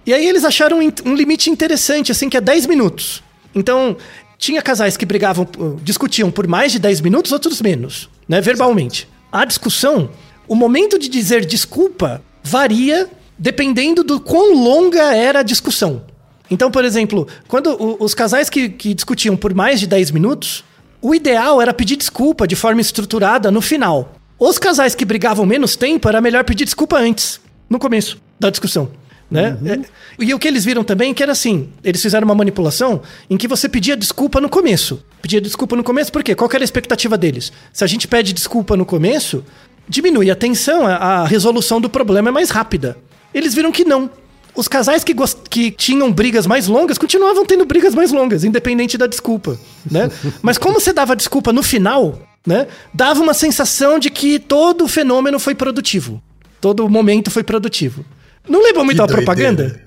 [0.06, 3.20] E aí eles acharam um, um limite interessante, assim, que é 10 minutos.
[3.54, 3.96] Então,
[4.42, 8.40] tinha casais que brigavam, uh, discutiam por mais de 10 minutos, outros menos, né?
[8.40, 9.08] Verbalmente.
[9.30, 10.10] A discussão,
[10.48, 16.02] o momento de dizer desculpa varia dependendo do quão longa era a discussão.
[16.50, 20.64] Então, por exemplo, quando os casais que, que discutiam por mais de 10 minutos,
[21.00, 24.12] o ideal era pedir desculpa de forma estruturada no final.
[24.40, 28.90] Os casais que brigavam menos tempo, era melhor pedir desculpa antes, no começo da discussão.
[29.32, 29.56] Né?
[29.64, 29.80] É,
[30.22, 33.36] e o que eles viram também é que era assim: eles fizeram uma manipulação em
[33.38, 35.02] que você pedia desculpa no começo.
[35.22, 36.34] Pedia desculpa no começo, por quê?
[36.34, 37.50] Qual era a expectativa deles?
[37.72, 39.42] Se a gente pede desculpa no começo,
[39.88, 42.98] diminui a tensão, a, a resolução do problema é mais rápida.
[43.32, 44.10] Eles viram que não.
[44.54, 45.14] Os casais que,
[45.48, 49.58] que tinham brigas mais longas continuavam tendo brigas mais longas, independente da desculpa,
[49.90, 50.10] né?
[50.42, 52.66] Mas como você dava desculpa no final, né?
[52.92, 56.22] Dava uma sensação de que todo o fenômeno foi produtivo.
[56.60, 58.04] Todo momento foi produtivo.
[58.48, 59.24] Não lembra muito Que a doideira.
[59.24, 59.80] propaganda?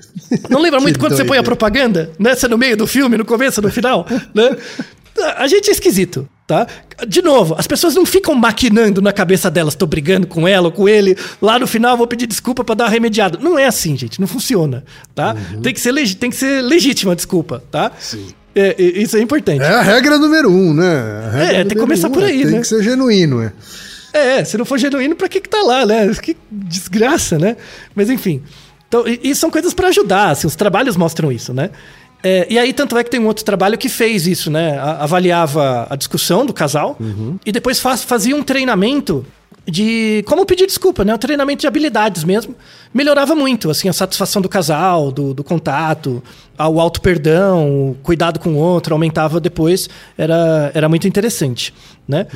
[0.49, 1.43] Não lembra muito quando você põe a doideira.
[1.43, 2.11] propaganda?
[2.17, 4.05] Nessa no meio do filme, no começo, no final?
[4.33, 4.55] né?
[5.37, 6.67] A gente é esquisito, tá?
[7.07, 10.71] De novo, as pessoas não ficam maquinando na cabeça delas, tô brigando com ela ou
[10.73, 13.39] com ele, lá no final vou pedir desculpa pra dar uma remediada.
[13.41, 15.33] Não é assim, gente, não funciona, tá?
[15.63, 17.93] Tem, que ser tem que ser legítima a desculpa, tá?
[17.97, 18.27] Sim.
[18.53, 19.61] É, é, isso é importante.
[19.61, 20.85] É a regra número um, né?
[21.33, 22.59] É, tem que começar por é, aí, Tem né?
[22.61, 23.51] que ser genuíno, é.
[24.17, 26.09] É, se não for genuíno, pra que que tá lá, né?
[26.21, 27.57] Que desgraça, né?
[27.93, 28.41] Mas enfim.
[28.87, 31.69] Então, e, e são coisas pra ajudar, assim, os trabalhos mostram isso, né?
[32.23, 34.77] É, e aí, tanto é que tem um outro trabalho que fez isso, né?
[34.79, 36.97] A- avaliava a discussão do casal
[37.45, 39.25] e depois faz- fazia um treinamento
[39.67, 41.13] de como pedir desculpa, né?
[41.13, 42.55] Um treinamento de habilidades mesmo.
[42.93, 46.23] Melhorava muito, assim, a satisfação do casal, do, do contato,
[46.57, 49.89] o auto perdão, o cuidado com o outro, aumentava depois.
[50.17, 51.73] Era, era muito interessante,
[52.07, 52.27] né?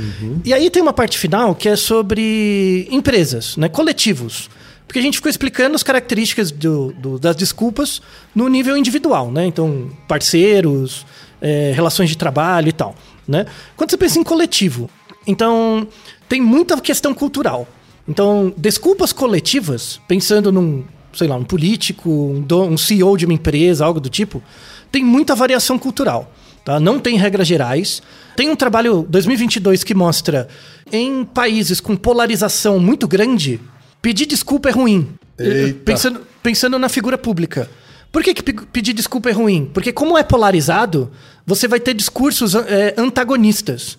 [0.44, 3.70] E aí tem uma parte final que é sobre empresas, né?
[3.70, 4.50] Coletivos.
[4.88, 8.02] Porque a gente ficou explicando as características do- do- das desculpas
[8.34, 9.46] no nível individual, né?
[9.46, 11.06] Então, parceiros,
[11.40, 12.96] é, relações de trabalho e tal,
[13.28, 13.46] né?
[13.78, 14.90] Quando você pensa em coletivo,
[15.26, 15.88] então
[16.28, 17.68] tem muita questão cultural.
[18.08, 23.86] Então, desculpas coletivas, pensando num, sei lá, um político, um, um CEO de uma empresa,
[23.86, 24.42] algo do tipo,
[24.92, 26.34] tem muita variação cultural.
[26.66, 26.80] Tá?
[26.80, 28.02] Não tem regras gerais.
[28.36, 30.48] Tem um trabalho 2022 que mostra
[30.92, 33.60] em países com polarização muito grande,
[34.02, 35.10] pedir desculpa é ruim.
[35.38, 35.80] Eita.
[35.86, 37.70] Pensando, pensando na figura pública.
[38.12, 39.70] Por que, que pe- pedir desculpa é ruim?
[39.72, 41.12] Porque como é polarizado,
[41.46, 43.99] você vai ter discursos é, antagonistas.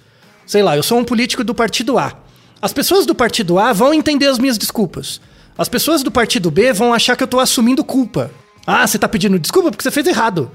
[0.50, 2.12] Sei lá, eu sou um político do partido A.
[2.60, 5.20] As pessoas do partido A vão entender as minhas desculpas.
[5.56, 8.32] As pessoas do partido B vão achar que eu tô assumindo culpa.
[8.66, 10.50] Ah, você tá pedindo desculpa porque você fez errado.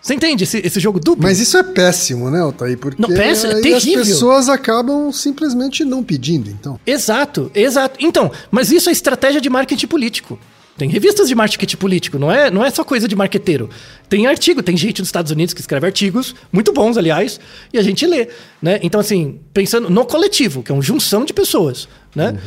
[0.00, 1.22] Você entende esse, esse jogo duplo?
[1.22, 2.78] Mas isso é péssimo, né, Altair?
[2.78, 4.06] Porque Não, péssimo, é aí as terrível.
[4.06, 6.80] pessoas acabam simplesmente não pedindo, então.
[6.86, 7.98] Exato, exato.
[8.00, 10.38] Então, mas isso é estratégia de marketing político.
[10.76, 13.70] Tem revistas de marketing político, não é, não é só coisa de marqueteiro.
[14.08, 17.40] Tem artigo, tem gente nos Estados Unidos que escreve artigos, muito bons, aliás,
[17.72, 18.28] e a gente lê,
[18.60, 18.78] né?
[18.82, 22.38] Então, assim, pensando no coletivo, que é uma junção de pessoas, né?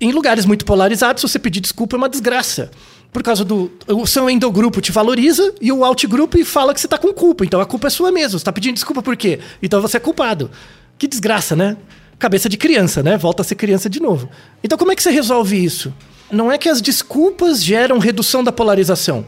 [0.00, 2.70] Em lugares muito polarizados, você pedir desculpa é uma desgraça.
[3.12, 3.72] Por causa do.
[3.88, 7.44] O seu endogrupo te valoriza e o outgrupo fala que você tá com culpa.
[7.44, 8.38] Então a culpa é sua mesmo.
[8.38, 9.40] Você tá pedindo desculpa por quê?
[9.60, 10.48] Então você é culpado.
[10.96, 11.76] Que desgraça, né?
[12.20, 13.18] Cabeça de criança, né?
[13.18, 14.30] Volta a ser criança de novo.
[14.62, 15.92] Então como é que você resolve isso?
[16.30, 19.24] Não é que as desculpas geram redução da polarização.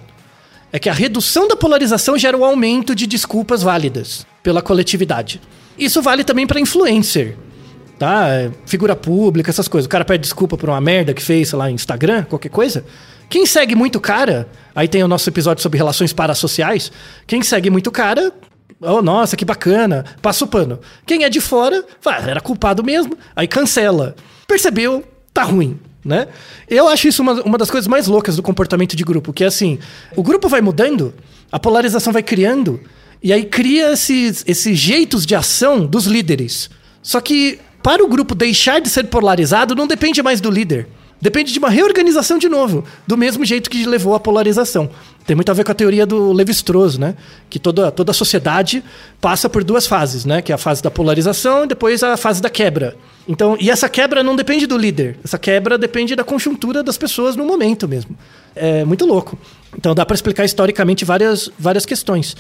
[0.73, 5.41] É que a redução da polarização gera o aumento de desculpas válidas pela coletividade.
[5.79, 7.37] Isso vale também para influencer.
[7.99, 8.27] Tá?
[8.67, 9.87] Figura pública, essas coisas.
[9.87, 12.85] O cara pede desculpa por uma merda que fez, sei lá, Instagram, qualquer coisa.
[13.29, 16.91] Quem segue muito cara, aí tem o nosso episódio sobre relações parasociais.
[17.27, 18.33] Quem segue muito cara,
[18.81, 20.81] oh, nossa, que bacana, passa o pano.
[21.07, 24.15] Quem é de fora, "Ah, era culpado mesmo, aí cancela.
[24.47, 25.79] Percebeu, tá ruim.
[26.05, 26.27] Né?
[26.69, 29.47] Eu acho isso uma, uma das coisas mais loucas do comportamento de grupo, que é
[29.47, 29.79] assim,
[30.17, 31.15] o grupo vai mudando,
[31.51, 32.81] a polarização vai criando,
[33.23, 36.69] e aí cria esses, esses jeitos de ação dos líderes.
[37.01, 40.89] Só que para o grupo deixar de ser polarizado, não depende mais do líder.
[41.21, 44.91] Depende de uma reorganização de novo, do mesmo jeito que levou à polarização.
[45.25, 47.15] Tem muito a ver com a teoria do Levi-Strauss, né?
[47.49, 48.83] Que toda, toda a sociedade
[49.21, 50.43] passa por duas fases, né?
[50.43, 52.97] Que é a fase da polarização e depois a fase da quebra.
[53.29, 55.17] Então, e essa quebra não depende do líder.
[55.23, 58.17] Essa quebra depende da conjuntura das pessoas no momento mesmo.
[58.55, 59.39] É muito louco.
[59.77, 62.37] Então dá para explicar historicamente várias, várias questões.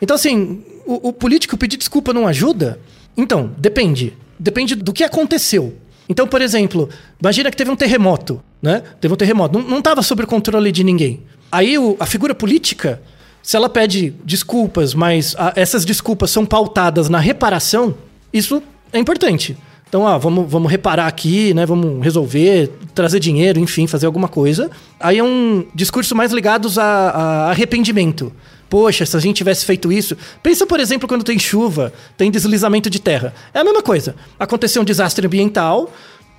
[0.00, 2.80] Então, assim, o, o político pedir desculpa não ajuda?
[3.16, 4.14] Então, depende.
[4.38, 5.74] Depende do que aconteceu.
[6.08, 6.88] Então, por exemplo,
[7.20, 8.82] imagina que teve um terremoto, né?
[9.00, 9.58] Teve um terremoto.
[9.58, 11.22] Não estava sob controle de ninguém.
[11.52, 13.00] Aí o- a figura política,
[13.42, 17.94] se ela pede desculpas, mas a- essas desculpas são pautadas na reparação,
[18.32, 19.56] isso é importante.
[19.94, 21.64] Então, ah, vamos, vamos reparar aqui, né?
[21.64, 24.68] Vamos resolver, trazer dinheiro, enfim, fazer alguma coisa.
[24.98, 28.32] Aí é um discurso mais ligado a, a arrependimento.
[28.68, 30.16] Poxa, se a gente tivesse feito isso.
[30.42, 33.32] Pensa, por exemplo, quando tem chuva, tem deslizamento de terra.
[33.54, 34.16] É a mesma coisa.
[34.36, 35.88] Aconteceu um desastre ambiental.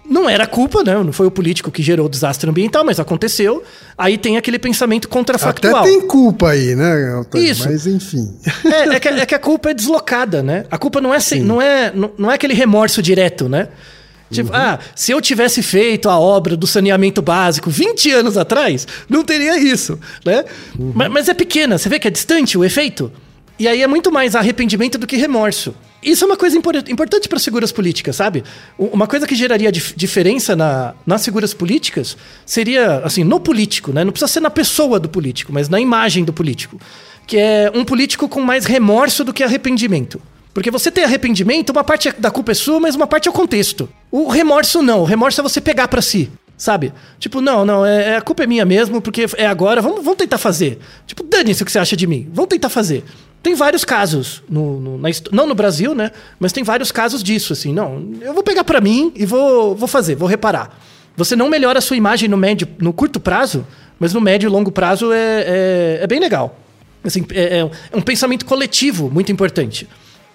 [0.10, 0.94] Não era culpa, né?
[0.96, 3.64] Não foi o político que gerou o desastre ambiental, mas aconteceu.
[3.98, 5.78] Aí tem aquele pensamento contrafactual.
[5.78, 7.44] Até tem culpa aí, né, Altair?
[7.44, 7.68] Isso.
[7.70, 8.34] Mas enfim.
[8.66, 10.66] É, é que, é que a culpa é deslocada, né?
[10.70, 13.70] A culpa não é, sem- não é, não, não é aquele remorso direto, né?
[14.32, 19.24] Tipo, ah, se eu tivesse feito a obra do saneamento básico 20 anos atrás, não
[19.24, 20.44] teria isso, né?
[20.78, 23.12] Ma- Mas, é pequena, você vê que é distante o efeito?
[23.58, 25.74] E aí é muito mais arrependimento do que remorso.
[26.06, 28.44] Isso é uma coisa impor- importante para as figuras políticas, sabe?
[28.78, 34.04] Uma coisa que geraria dif- diferença na- nas figuras políticas seria, assim, no político, né?
[34.04, 36.80] Não precisa ser na pessoa do político, mas na imagem do político.
[37.26, 40.22] Que é um político com mais remorso do que arrependimento.
[40.54, 43.34] Porque você tem arrependimento, uma parte da culpa é sua, mas uma parte é o
[43.34, 43.90] contexto.
[44.12, 46.30] O remorso não, o remorso é você pegar para si.
[46.58, 46.94] Sabe?
[47.20, 50.16] Tipo, não, não, é, é, a culpa é minha mesmo, porque é agora, vamos, vamos
[50.18, 50.80] tentar fazer.
[51.06, 53.04] Tipo, dane-se o que você acha de mim, vamos tentar fazer.
[53.46, 56.10] Tem vários casos, no, no na, não no Brasil, né?
[56.40, 59.88] Mas tem vários casos disso, assim, não, eu vou pegar para mim e vou, vou
[59.88, 60.76] fazer, vou reparar.
[61.16, 63.64] Você não melhora a sua imagem no médio, no curto prazo,
[64.00, 66.58] mas no médio e longo prazo é, é, é bem legal.
[67.04, 69.88] Assim, é, é, um pensamento coletivo muito importante.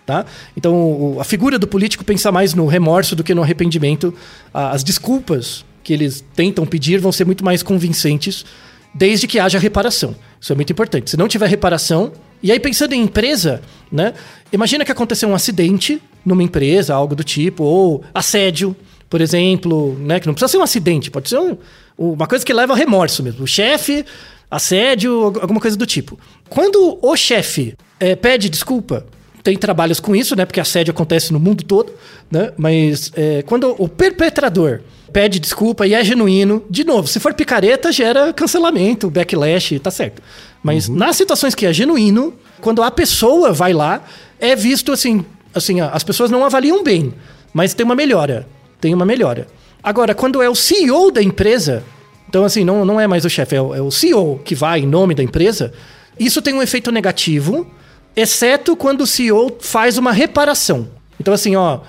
[0.07, 0.25] Tá?
[0.57, 4.15] Então, o, a figura do político pensa mais no remorso do que no arrependimento.
[4.55, 8.47] As desculpas que eles tentam pedir vão ser muito mais convincentes,
[8.95, 10.15] desde que haja reparação.
[10.41, 11.11] Isso é muito importante.
[11.11, 12.13] Se não tiver reparação.
[12.43, 13.61] E aí, pensando em empresa,
[13.91, 14.14] né?
[14.53, 18.74] Imagina que aconteceu um acidente numa empresa, algo do tipo, ou assédio,
[19.09, 20.20] por exemplo, né?
[20.20, 21.57] Que não precisa ser um acidente, pode ser um,
[21.99, 23.45] uma coisa que leva a remorso mesmo.
[23.45, 24.05] O chefe,
[24.51, 26.18] assédio, alguma coisa do tipo.
[26.49, 29.07] Quando o chefe é, pede desculpa,
[29.43, 30.45] tem trabalhos com isso, né?
[30.45, 31.93] Porque assédio acontece no mundo todo,
[32.30, 32.53] né?
[32.57, 34.80] Mas é, quando o perpetrador
[35.13, 40.23] pede desculpa e é genuíno, de novo, se for picareta, gera cancelamento, backlash, tá certo.
[40.63, 40.97] Mas uhum.
[40.97, 44.03] nas situações que é genuíno, quando a pessoa vai lá,
[44.39, 47.13] é visto assim, assim, as pessoas não avaliam bem,
[47.53, 48.47] mas tem uma melhora.
[48.81, 49.47] Tem uma melhora.
[49.83, 51.83] Agora, quando é o CEO da empresa,
[52.29, 54.87] então assim, não, não é mais o chefe, é, é o CEO que vai em
[54.87, 55.73] nome da empresa,
[56.19, 57.67] isso tem um efeito negativo,
[58.15, 60.89] exceto quando o CEO faz uma reparação.
[61.19, 61.81] Então, assim, ó,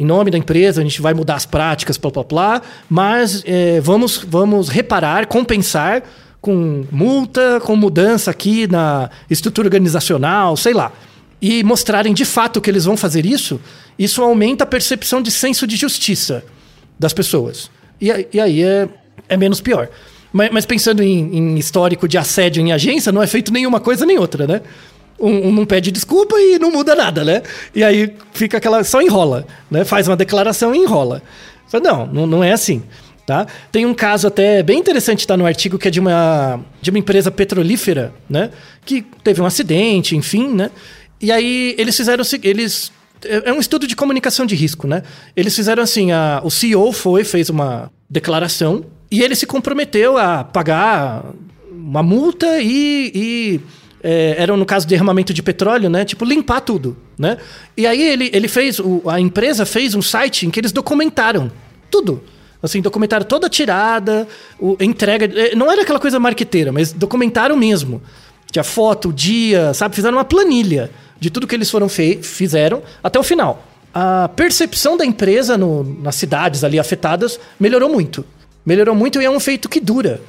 [0.00, 3.82] em nome da empresa, a gente vai mudar as práticas, blá blá blá, mas é,
[3.82, 6.02] vamos, vamos reparar, compensar
[6.40, 10.90] com multa, com mudança aqui na estrutura organizacional, sei lá.
[11.42, 13.60] E mostrarem de fato que eles vão fazer isso,
[13.98, 16.42] isso aumenta a percepção de senso de justiça
[16.98, 17.70] das pessoas.
[18.00, 18.88] E, e aí é,
[19.28, 19.90] é menos pior.
[20.32, 24.06] Mas, mas pensando em, em, histórico de assédio em agência, não é feito nenhuma coisa
[24.06, 24.62] nem outra, né?
[25.20, 27.42] Um, um, não pede desculpa e não muda nada, né?
[27.74, 28.82] E aí fica aquela.
[28.84, 29.84] só enrola, né?
[29.84, 31.22] Faz uma declaração e enrola.
[31.82, 32.82] Não, não, não é assim.
[33.26, 33.46] Tá?
[33.70, 36.98] Tem um caso até bem interessante tá no artigo que é de uma, de uma
[36.98, 38.50] empresa petrolífera, né?
[38.84, 40.70] Que teve um acidente, enfim, né?
[41.20, 42.90] E aí eles fizeram eles
[43.24, 45.02] é, é um estudo de comunicação de risco, né?
[45.36, 50.44] Eles fizeram assim, a, o CEO foi fez uma declaração e ele se comprometeu a
[50.44, 51.24] pagar
[51.70, 53.60] uma multa e, e
[54.02, 56.04] é, era no caso de derramamento de petróleo, né?
[56.04, 57.36] Tipo, limpar tudo, né?
[57.76, 61.50] E aí ele, ele fez, o, a empresa fez um site em que eles documentaram
[61.90, 62.22] tudo.
[62.62, 64.28] Assim, documentaram toda a tirada,
[64.58, 65.26] o, entrega.
[65.26, 68.02] É, não era aquela coisa marqueteira, mas documentaram mesmo.
[68.50, 69.94] Tinha foto, dia, sabe?
[69.94, 73.66] Fizeram uma planilha de tudo que eles foram fizeram até o final.
[73.92, 78.24] A percepção da empresa no, nas cidades ali afetadas melhorou muito.
[78.64, 80.20] Melhorou muito e é um feito que dura.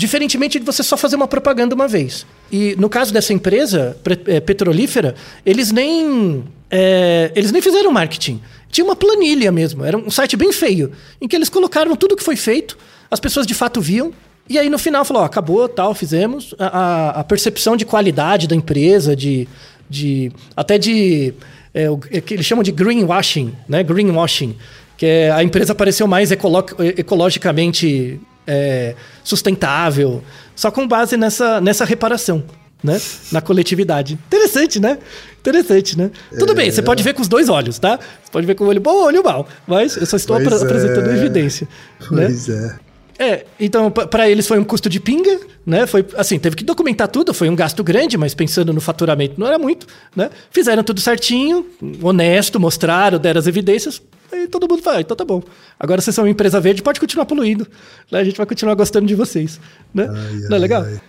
[0.00, 2.24] Diferentemente de você só fazer uma propaganda uma vez.
[2.50, 6.42] E no caso dessa empresa é, petrolífera, eles nem.
[6.70, 8.40] É, eles nem fizeram marketing.
[8.70, 10.90] Tinha uma planilha mesmo, era um site bem feio,
[11.20, 12.78] em que eles colocaram tudo que foi feito,
[13.10, 14.10] as pessoas de fato viam,
[14.48, 16.54] e aí no final falou: ó, acabou, tal, fizemos.
[16.58, 19.46] A, a, percepção de qualidade da empresa, de.
[19.88, 21.34] de até de.
[21.74, 23.82] É, o que eles chamam de greenwashing, né?
[23.82, 24.56] Greenwashing.
[24.96, 26.64] Que é, a empresa pareceu mais ecolo
[26.96, 30.22] ecologicamente é, sustentável,
[30.54, 32.44] só com base nessa, nessa reparação
[32.82, 33.00] né?
[33.30, 34.18] Na coletividade.
[34.26, 34.98] Interessante, né?
[35.38, 36.10] Interessante, né?
[36.32, 36.38] É...
[36.38, 37.98] Tudo bem, você pode ver com os dois olhos, tá?
[37.98, 39.46] Você pode ver com o olho bom ou o olho mal.
[39.66, 40.54] Mas eu só estou ap é...
[40.54, 41.68] apresentando evidência.
[42.10, 42.26] Né?
[42.26, 42.78] Pois né?
[42.86, 42.90] é.
[43.22, 45.86] É, então para eles foi um custo de pinga, né?
[45.86, 49.46] Foi assim, teve que documentar tudo, foi um gasto grande, mas pensando no faturamento não
[49.46, 49.86] era muito,
[50.16, 50.30] né?
[50.50, 51.66] Fizeram tudo certinho,
[52.02, 54.00] honesto, mostraram, deram as evidências,
[54.32, 55.42] e todo mundo vai, então tá bom.
[55.78, 57.66] Agora vocês são uma empresa verde, pode continuar poluindo,
[58.10, 58.20] né?
[58.20, 59.60] A gente vai continuar gostando de vocês,
[59.92, 60.06] né?
[60.08, 60.82] Ai, não é legal?
[60.82, 61.00] Ai.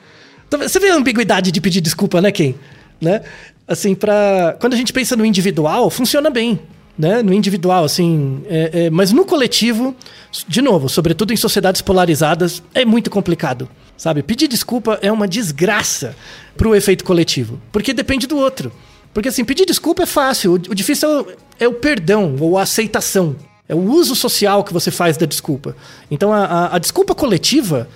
[0.48, 2.54] Então, você vê a ambiguidade de pedir desculpa, né, Ken?
[3.00, 3.22] Né?
[3.66, 6.60] Assim, para quando a gente pensa no individual, funciona bem.
[6.98, 7.24] Né?
[7.24, 8.44] No individual, assim.
[8.50, 9.96] É, é, mas no coletivo,
[10.46, 13.70] de novo, sobretudo em sociedades polarizadas, é muito complicado.
[13.96, 14.22] Sabe?
[14.22, 16.14] Pedir desculpa é uma desgraça
[16.58, 17.62] para o efeito coletivo.
[17.72, 18.74] Porque depende do outro.
[19.14, 20.54] Porque assim, pedir desculpa é fácil.
[20.54, 21.28] O, difícil é o,
[21.62, 23.36] é o, perdão ou a aceitação.
[23.68, 25.76] É o uso social que você faz da desculpa.
[26.10, 27.88] Então a, a, a desculpa coletiva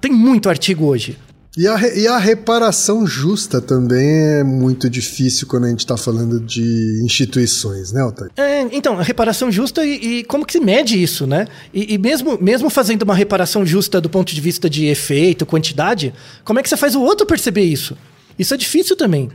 [0.00, 1.18] tem muito artigo hoje.
[1.56, 4.08] E a, e a reparação justa também
[4.38, 8.30] é muito difícil quando a gente está falando de instituições, né, Altair?
[8.36, 11.48] É, então, a reparação justa e, e, como que se mede isso, né?
[11.74, 16.14] E, e, mesmo, mesmo fazendo uma reparação justa do ponto de vista de efeito, quantidade,
[16.44, 17.96] como é que você faz o outro perceber isso?
[18.38, 19.28] Isso é difícil também,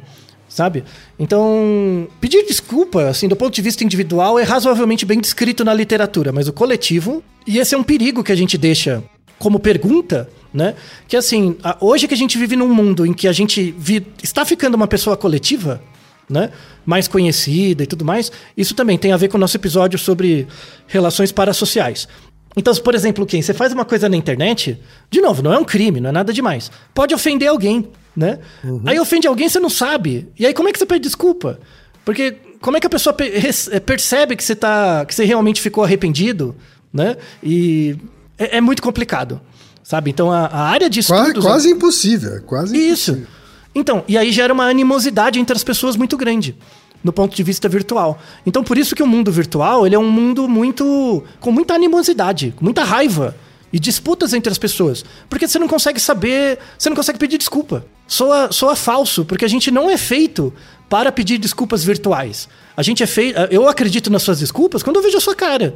[0.56, 0.86] sabe?
[1.20, 6.32] Então, pedir desculpa, assim, do ponto de vista individual, é razoavelmente bem descrito na literatura,
[6.32, 9.04] mas o coletivo, e esse é um perigo que a gente deixa
[9.38, 10.76] como pergunta, né?
[11.10, 14.46] Que assim, hoje que a gente vive num mundo em que a gente vi, está
[14.46, 15.82] ficando uma pessoa coletiva,
[16.30, 16.52] né?
[16.86, 18.32] Mais conhecida e tudo mais.
[18.56, 20.48] Isso também tem a ver com o nosso episódio sobre
[20.88, 22.08] relações parasociais.
[22.56, 24.80] Então, por exemplo, quem você faz uma coisa na internet,
[25.12, 26.72] de novo, não é um crime, não é nada demais.
[26.94, 28.40] Pode ofender alguém, né?
[28.64, 28.82] Uhum.
[28.86, 30.28] Aí ofende alguém, você não sabe.
[30.38, 31.60] E aí como é que você pede desculpa?
[32.04, 35.84] Porque como é que a pessoa eh, percebe que você tá, que você realmente ficou
[35.84, 36.56] arrependido,
[36.94, 37.18] né?
[37.44, 37.98] E
[38.38, 39.42] é, é muito complicado,
[39.84, 40.10] sabe?
[40.12, 43.12] Então a, a área de estudos quase, quase impossível, quase isso.
[43.12, 43.36] Impossível.
[43.78, 46.56] Então, e aí gera uma animosidade entre as pessoas muito grande
[47.04, 48.20] no ponto de vista virtual.
[48.46, 52.54] Então, por isso que o mundo virtual ele é um mundo muito com muita animosidade,
[52.56, 53.36] com muita raiva
[53.76, 57.86] e disputas entre as pessoas, porque você não consegue saber, você não consegue pedir desculpa.
[58.08, 60.54] Soa, soa falso, porque a gente não é feito
[60.88, 62.48] para pedir desculpas virtuais.
[62.78, 65.76] A gente é feito, eu acredito nas suas desculpas quando eu vejo a sua cara.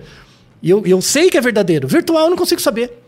[0.64, 1.90] E eu, eu sei que é verdadeiro.
[1.90, 3.04] Virtual eu não consigo saber.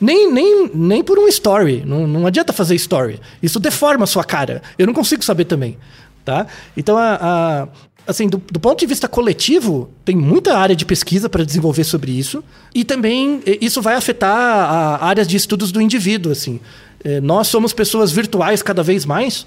[0.00, 1.82] Nem, nem, nem por um story.
[1.84, 3.20] Não, não adianta fazer story.
[3.42, 4.62] Isso deforma a sua cara.
[4.78, 5.76] Eu não consigo saber também.
[6.24, 6.46] Tá?
[6.76, 7.68] Então, a, a
[8.06, 12.12] assim, do, do, ponto de vista coletivo, tem muita área de pesquisa para desenvolver sobre
[12.12, 12.42] isso.
[12.74, 16.32] E também isso vai afetar áreas de estudos do indivíduo.
[16.32, 16.60] Assim.
[17.04, 19.46] É, nós somos pessoas virtuais cada vez mais.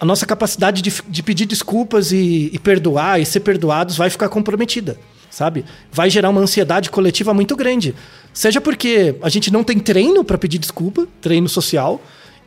[0.00, 4.28] A nossa capacidade de, de pedir desculpas e, e perdoar e ser perdoados vai ficar
[4.28, 4.98] comprometida
[5.30, 5.64] sabe?
[5.92, 7.94] Vai gerar uma ansiedade coletiva muito grande.
[8.32, 12.00] Seja porque a gente não tem treino para pedir desculpa, treino social,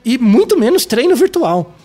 [0.04, 1.76] e muito menos treino virtual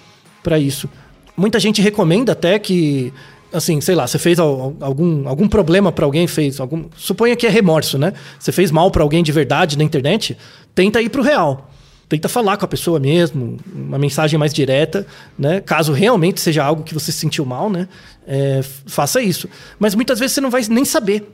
[0.42, 0.88] para isso.
[1.36, 3.12] Muita gente recomenda até que
[3.56, 7.50] assim, sei lá, você fez algum, algum problema para alguém, fez algum, suponha que é
[7.50, 8.12] remorso, né?
[8.38, 10.36] Você fez mal para alguém de verdade na internet,
[10.74, 11.70] tenta ir pro real.
[12.08, 15.04] Tenta falar com a pessoa mesmo, uma mensagem mais direta,
[15.36, 15.60] né?
[15.60, 17.88] Caso realmente seja algo que você sentiu mal, né?
[18.26, 19.48] É, faça isso.
[19.76, 21.28] Mas muitas vezes você não vai nem saber.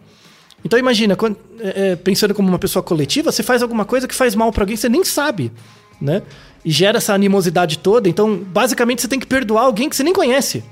[0.65, 4.15] Então imagina, quando, é, é pensando como uma pessoa coletiva, você faz alguma coisa que
[4.15, 5.53] faz mal para alguém, você nem sabe,
[6.01, 6.23] né?
[6.65, 8.09] E gera essa animosidade toda.
[8.09, 10.65] Então, basicamente, você tem que perdoar alguém que você nem conhece,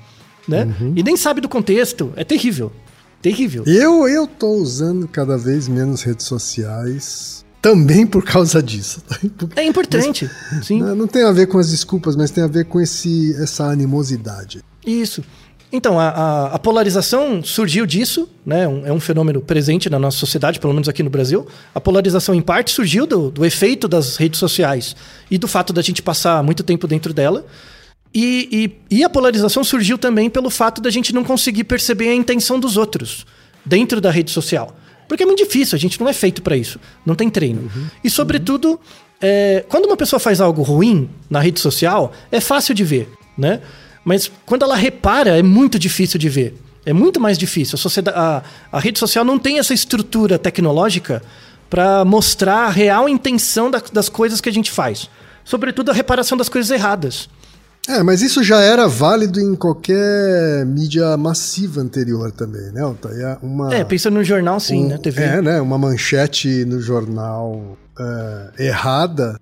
[0.47, 0.63] né?
[0.79, 0.93] Uhum.
[0.95, 2.11] E nem sabe do contexto.
[2.15, 2.71] É terrível.
[3.21, 3.63] Terrível.
[3.67, 9.01] Eu, eu tô usando cada vez menos redes sociais também por causa disso.
[9.55, 10.81] É importante, mas, sim.
[10.81, 14.63] Não tem a ver com as desculpas, mas tem a ver com esse, essa animosidade.
[14.85, 15.23] Isso.
[15.71, 18.67] Então, a, a, a polarização surgiu disso, né?
[18.67, 21.47] Um, é um fenômeno presente na nossa sociedade, pelo menos aqui no Brasil.
[21.73, 24.95] A polarização, em parte, surgiu do, do efeito das redes sociais
[25.29, 27.45] e do fato da gente passar muito tempo dentro dela.
[28.13, 32.15] E, e, e a polarização surgiu também pelo fato da gente não conseguir perceber a
[32.15, 33.25] intenção dos outros
[33.65, 34.75] dentro da rede social.
[35.07, 36.79] Porque é muito difícil, a gente não é feito para isso.
[37.05, 37.61] Não tem treino.
[37.61, 37.87] Uhum.
[38.03, 38.79] E, sobretudo,
[39.21, 43.61] é, quando uma pessoa faz algo ruim na rede social, é fácil de ver, né?
[44.03, 46.55] Mas quando ela repara, é muito difícil de ver.
[46.85, 47.77] É muito mais difícil.
[47.77, 51.21] A, a, a rede social não tem essa estrutura tecnológica
[51.69, 55.09] para mostrar a real intenção da, das coisas que a gente faz.
[55.45, 57.29] Sobretudo a reparação das coisas erradas.
[57.87, 63.73] É, mas isso já era válido em qualquer mídia massiva anterior também, né, É, uma,
[63.73, 64.97] é pensando no jornal, sim, um, né?
[64.97, 65.23] TV.
[65.23, 65.61] É, né?
[65.61, 69.39] Uma manchete no jornal é, errada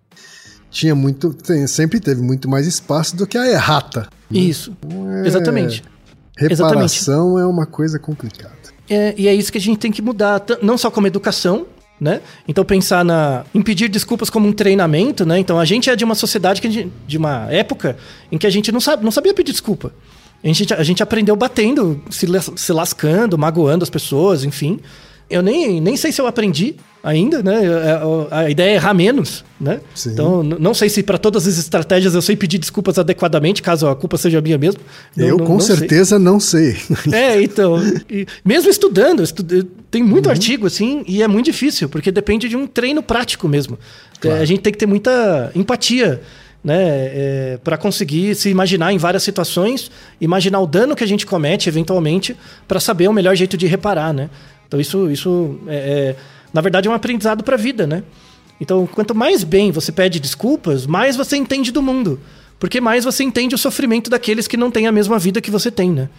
[0.69, 1.33] tinha muito.
[1.33, 4.07] Tem, sempre teve muito mais espaço do que a errata.
[4.29, 4.39] Né?
[4.39, 4.75] Isso.
[5.23, 5.83] É, Exatamente.
[6.37, 7.41] Reparação Exatamente.
[7.41, 8.53] é uma coisa complicada.
[8.89, 11.67] É, e é isso que a gente tem que mudar, não só como educação,
[11.99, 12.21] né?
[12.47, 15.39] Então pensar na impedir desculpas como um treinamento, né?
[15.39, 17.97] Então a gente é de uma sociedade que gente, de uma época
[18.31, 19.91] em que a gente não sabe, não sabia pedir desculpa.
[20.41, 22.25] A gente, a gente aprendeu batendo, se,
[22.55, 24.79] se lascando, magoando as pessoas, enfim.
[25.29, 27.59] Eu nem, nem sei se eu aprendi ainda, né?
[28.31, 29.79] A, a, ideia é errar menos, né?
[29.93, 30.11] Sim.
[30.11, 33.95] Então, não sei se para todas as estratégias eu sei pedir desculpas adequadamente, caso a
[33.95, 34.81] culpa seja minha mesmo.
[35.15, 36.25] Não, eu, não, com não certeza, sei.
[36.25, 36.77] não sei.
[37.13, 37.77] É, então.
[38.43, 40.31] mesmo estudando, estudo, tem muito uhum.
[40.31, 43.77] artigo, assim, e é muito difícil, porque depende de um treino prático mesmo.
[44.19, 44.37] Claro.
[44.37, 46.21] É, a gente tem que ter muita empatia
[46.63, 51.25] né, é, para conseguir se imaginar em várias situações, imaginar o dano que a gente
[51.25, 52.35] comete eventualmente,
[52.67, 54.29] para saber o melhor jeito de reparar, né?
[54.69, 56.15] Então isso, isso é, é
[56.53, 58.03] na verdade, é um aprendizado para a vida, né?
[58.59, 62.19] Então, quanto mais bem você pede desculpas, mais você entende do mundo.
[62.59, 65.71] Porque mais você entende o sofrimento daqueles que não têm a mesma vida que você
[65.71, 66.09] tem, né?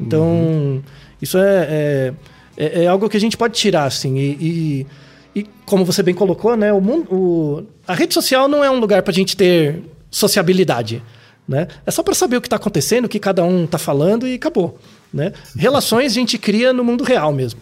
[0.00, 0.82] Então, uhum.
[1.20, 2.14] isso é, é,
[2.56, 4.16] é, é, algo que a gente pode tirar, assim.
[4.16, 4.86] E,
[5.34, 6.72] e, e como você bem colocou, né?
[6.72, 11.02] O mundo, o, a rede social não é um lugar para a gente ter sociabilidade,
[11.48, 11.66] né?
[11.84, 14.34] É só para saber o que está acontecendo, o que cada um está falando e
[14.34, 14.78] acabou,
[15.12, 15.32] né?
[15.56, 17.58] Relações a gente cria no mundo real mesmo.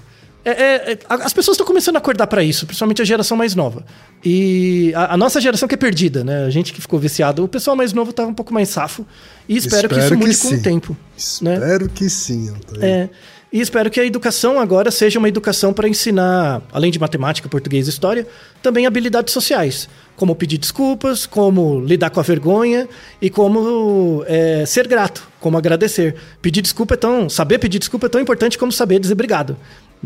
[0.47, 3.57] É, é, é as pessoas estão começando a acordar para isso, principalmente a geração mais
[3.57, 3.85] nova.
[4.25, 6.45] E a, a, nossa geração que é perdida, né?
[6.45, 7.43] A gente que ficou viciado.
[7.43, 9.05] O pessoal mais novo tá um pouco mais safo.
[9.49, 10.97] E espero, espero que isso mude com o tempo.
[11.17, 11.91] Espero né?
[11.93, 12.85] que sim, Antônio.
[12.85, 13.11] É.
[13.53, 17.87] E espero que a educação agora seja uma educação para ensinar, além de matemática, português
[17.87, 18.27] e história,
[18.63, 22.89] também habilidades sociais, como pedir desculpas, como lidar com a vergonha
[23.23, 26.17] e como é, ser grato, como agradecer.
[26.43, 29.57] Pedir desculpa é tão, saber pedir desculpa é tão importante como saber dizer obrigado.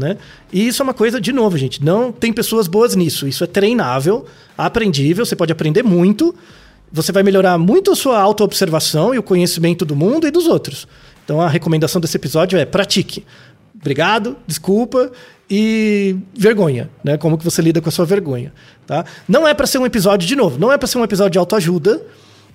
[0.01, 0.17] Né?
[0.51, 3.29] E isso é uma coisa, de novo, gente, não tem pessoas boas nisso.
[3.29, 4.25] Isso é treinável,
[4.57, 6.35] aprendível, você pode aprender muito,
[6.91, 10.89] você vai melhorar muito a sua autoobservação e o conhecimento do mundo e dos outros.
[11.23, 13.27] Então a recomendação desse episódio é pratique.
[13.79, 15.13] Obrigado, desculpa
[15.51, 17.19] e vergonha, né?
[17.19, 18.55] Como que você lida com a sua vergonha,
[18.87, 19.05] tá?
[19.29, 21.39] Não é para ser um episódio de novo, não é para ser um episódio de
[21.39, 22.03] autoajuda,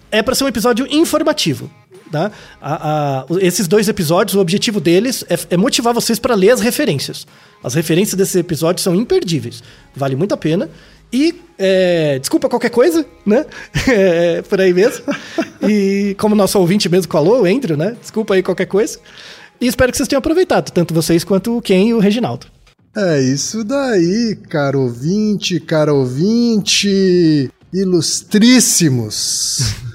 [0.10, 1.70] é para ser um episódio informativo.
[2.16, 2.32] Tá?
[2.61, 6.61] A, a, esses dois episódios, o objetivo deles é, é motivar vocês para ler as
[6.61, 7.28] referências.
[7.61, 9.61] As referências desses episódios são imperdíveis.
[9.93, 10.70] Vale muito a pena.
[11.11, 13.45] E é, desculpa qualquer coisa, né?
[13.89, 15.03] É, por aí mesmo.
[15.68, 17.97] E como nosso ouvinte mesmo falou, o Andrew, né?
[17.99, 18.97] Desculpa aí qualquer coisa.
[19.59, 22.47] E espero que vocês tenham aproveitado, tanto vocês quanto o Ken e o Reginaldo.
[22.95, 29.59] É isso daí, caro ouvinte, caro ouvinte, ilustríssimos.